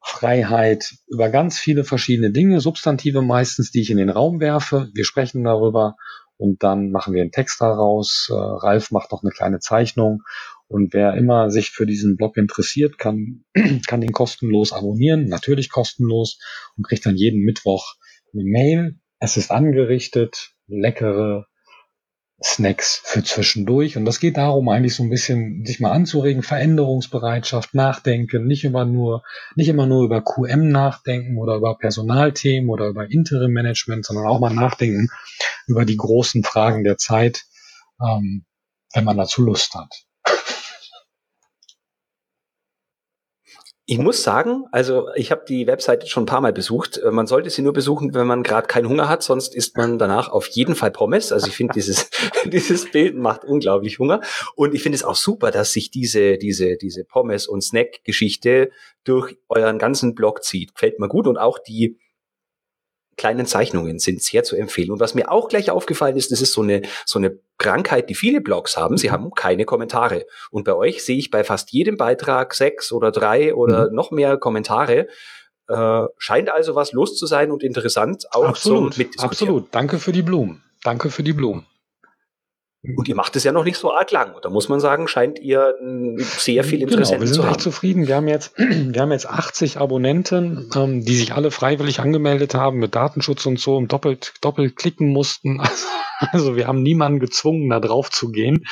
[0.00, 4.88] Freiheit, über ganz viele verschiedene Dinge, Substantive meistens, die ich in den Raum werfe.
[4.94, 5.96] Wir sprechen darüber
[6.38, 8.28] und dann machen wir einen Text daraus.
[8.30, 10.22] Äh, Ralf macht noch eine kleine Zeichnung
[10.70, 13.44] und wer immer sich für diesen Blog interessiert, kann,
[13.88, 16.38] kann den kostenlos abonnieren, natürlich kostenlos
[16.76, 17.96] und kriegt dann jeden Mittwoch
[18.32, 19.00] eine Mail.
[19.18, 21.46] Es ist angerichtet, leckere
[22.40, 23.96] Snacks für zwischendurch.
[23.96, 28.84] Und das geht darum, eigentlich so ein bisschen sich mal anzuregen, Veränderungsbereitschaft, nachdenken, nicht immer
[28.84, 29.24] nur,
[29.56, 34.38] nicht immer nur über QM nachdenken oder über Personalthemen oder über Interim Management, sondern auch
[34.38, 35.08] mal nachdenken
[35.66, 37.42] über die großen Fragen der Zeit,
[38.00, 38.44] ähm,
[38.94, 40.06] wenn man dazu Lust hat.
[43.90, 46.98] Ich muss sagen, also ich habe die Webseite schon ein paar Mal besucht.
[46.98, 49.98] Äh, man sollte sie nur besuchen, wenn man gerade keinen Hunger hat, sonst isst man
[49.98, 51.32] danach auf jeden Fall Pommes.
[51.32, 52.08] Also ich finde dieses
[52.44, 54.20] dieses Bild macht unglaublich Hunger
[54.54, 58.70] und ich finde es auch super, dass sich diese diese diese Pommes und Snack Geschichte
[59.02, 60.72] durch euren ganzen Blog zieht.
[60.72, 61.98] Gefällt mir gut und auch die
[63.20, 64.90] kleinen Zeichnungen sind sehr zu empfehlen.
[64.90, 68.14] Und was mir auch gleich aufgefallen ist, das ist so eine, so eine Krankheit, die
[68.14, 68.96] viele Blogs haben.
[68.96, 70.24] Sie haben keine Kommentare.
[70.50, 73.94] Und bei euch sehe ich bei fast jedem Beitrag sechs oder drei oder mhm.
[73.94, 75.06] noch mehr Kommentare.
[75.68, 79.30] Äh, scheint also was los zu sein und interessant auch absolut, Mitdiskutieren.
[79.30, 79.68] Absolut.
[79.70, 80.62] Danke für die Blumen.
[80.82, 81.66] Danke für die Blumen.
[82.82, 84.36] Und ihr macht es ja noch nicht so arg lang.
[84.42, 85.74] Da muss man sagen, scheint ihr
[86.16, 88.06] sehr viel Interesse genau, wir sind zu echt zufrieden.
[88.06, 92.78] Wir haben jetzt, wir haben jetzt 80 Abonnenten, ähm, die sich alle freiwillig angemeldet haben
[92.78, 95.60] mit Datenschutz und so und doppelt, doppelt klicken mussten.
[95.60, 95.86] Also,
[96.32, 98.64] also wir haben niemanden gezwungen, da drauf zu gehen.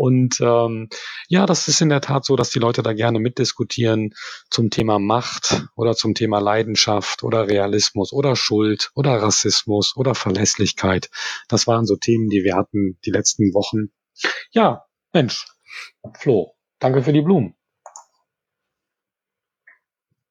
[0.00, 0.88] Und ähm,
[1.28, 4.14] ja, das ist in der Tat so, dass die Leute da gerne mitdiskutieren
[4.48, 11.10] zum Thema Macht oder zum Thema Leidenschaft oder Realismus oder Schuld oder Rassismus oder Verlässlichkeit.
[11.48, 13.92] Das waren so Themen, die wir hatten die letzten Wochen.
[14.52, 15.46] Ja, Mensch,
[16.18, 17.54] Flo, danke für die Blumen.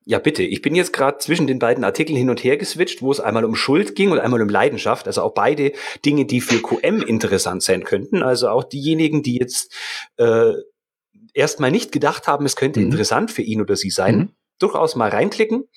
[0.09, 0.41] Ja, bitte.
[0.41, 3.45] Ich bin jetzt gerade zwischen den beiden Artikeln hin und her geswitcht, wo es einmal
[3.45, 5.05] um Schuld ging und einmal um Leidenschaft.
[5.05, 5.71] Also auch beide
[6.03, 8.23] Dinge, die für QM interessant sein könnten.
[8.23, 9.71] Also auch diejenigen, die jetzt
[10.17, 10.53] äh,
[11.35, 12.87] erstmal nicht gedacht haben, es könnte mhm.
[12.87, 14.29] interessant für ihn oder sie sein, mhm.
[14.57, 15.69] durchaus mal reinklicken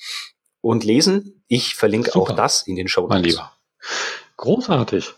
[0.62, 1.44] und lesen.
[1.48, 2.32] Ich verlinke Super.
[2.32, 3.14] auch das in den Show Notes.
[3.14, 3.52] Mein Lieber.
[4.38, 5.12] Großartig.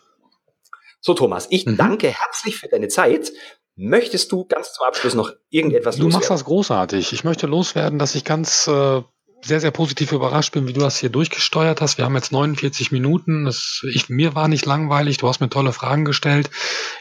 [1.01, 1.77] So, Thomas, ich mhm.
[1.77, 3.31] danke herzlich für deine Zeit.
[3.77, 6.11] Möchtest du ganz zum Abschluss noch irgendetwas loswerden?
[6.11, 7.12] Du machst das großartig.
[7.12, 9.03] Ich möchte loswerden, dass ich ganz äh,
[9.43, 11.99] sehr, sehr positiv überrascht bin, wie du das hier durchgesteuert hast.
[11.99, 13.45] Wir haben jetzt 49 Minuten.
[13.45, 15.18] Das, ich, mir war nicht langweilig.
[15.18, 16.51] Du hast mir tolle Fragen gestellt.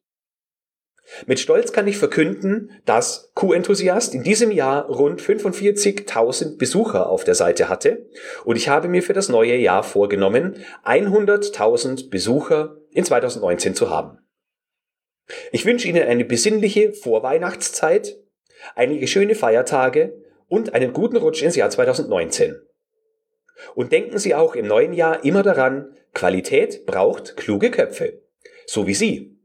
[1.25, 7.35] Mit Stolz kann ich verkünden, dass Q-Enthusiast in diesem Jahr rund 45.000 Besucher auf der
[7.35, 8.07] Seite hatte
[8.45, 14.19] und ich habe mir für das neue Jahr vorgenommen, 100.000 Besucher in 2019 zu haben.
[15.51, 18.17] Ich wünsche Ihnen eine besinnliche Vorweihnachtszeit,
[18.75, 20.13] einige schöne Feiertage
[20.47, 22.55] und einen guten Rutsch ins Jahr 2019.
[23.75, 28.21] Und denken Sie auch im neuen Jahr immer daran, Qualität braucht kluge Köpfe.
[28.65, 29.37] So wie Sie.